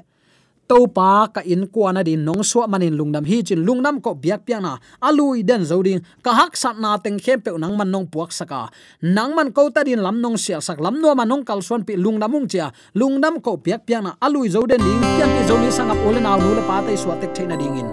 to 0.67 0.89
pa 0.89 1.29
ka 1.29 1.41
in 1.45 1.69
kwa 1.69 1.93
na 1.93 2.01
din 2.01 2.25
nong 2.25 2.41
suwa 2.41 2.65
manin 2.65 2.97
lungnam 2.97 3.25
hi 3.25 3.41
chin 3.45 3.61
lungnam 3.61 4.01
ko 4.01 4.17
biak 4.17 4.45
piak 4.45 4.61
na. 4.61 4.77
Alui 5.01 5.45
den 5.45 5.65
zoding 5.65 6.01
ka 6.25 6.33
hak 6.33 6.57
sat 6.57 6.77
na 6.77 6.97
teng 6.97 7.21
khem 7.21 7.41
pe 7.41 7.53
nang 7.57 7.77
man 7.77 7.89
nong 7.93 8.09
puak 8.09 8.33
saka. 8.33 8.69
Nang 9.01 9.37
man 9.37 9.53
ko 9.53 9.69
ta 9.69 9.85
din 9.85 10.01
lam 10.01 10.21
nong 10.21 10.37
sial 10.37 10.61
sak 10.61 10.81
lam 10.81 11.01
no 11.01 11.13
man 11.13 11.29
nong 11.29 11.45
kal 11.45 11.61
suan 11.61 11.85
pi 11.85 11.93
lungnam 11.97 12.31
mung 12.31 12.47
chia. 12.49 12.73
Lungnam 12.97 13.41
ko 13.41 13.57
biak 13.57 13.85
piak 13.85 14.01
na, 14.01 14.11
alui 14.21 14.49
zoden 14.49 14.81
ding. 14.81 15.01
Pian 15.17 15.29
pi 15.29 15.41
zoni 15.47 15.69
sangap 15.69 15.97
ole 16.05 16.19
naw 16.21 16.37
nu 16.37 16.57
le 16.57 16.63
pa 16.65 16.81
tai 16.81 16.97
suwa 16.97 17.15
tek 17.21 17.31
theina 17.33 17.55
ding 17.57 17.77
in. 17.81 17.89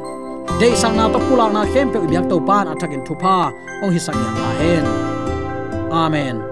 Dei 0.61 0.75
sang 0.75 0.97
na 0.97 1.09
to 1.09 1.19
pula 1.29 1.49
na 1.53 1.65
khem 1.69 1.93
pe 1.93 1.99
biak 2.03 2.29
to 2.29 2.41
pan 2.41 2.69
athakin 2.69 3.03
thupa 3.07 3.53
ong 3.83 3.93
hi 3.93 4.01
sang 4.01 4.19
ya 4.19 4.51
hen. 4.61 4.87
Amen. 5.93 6.52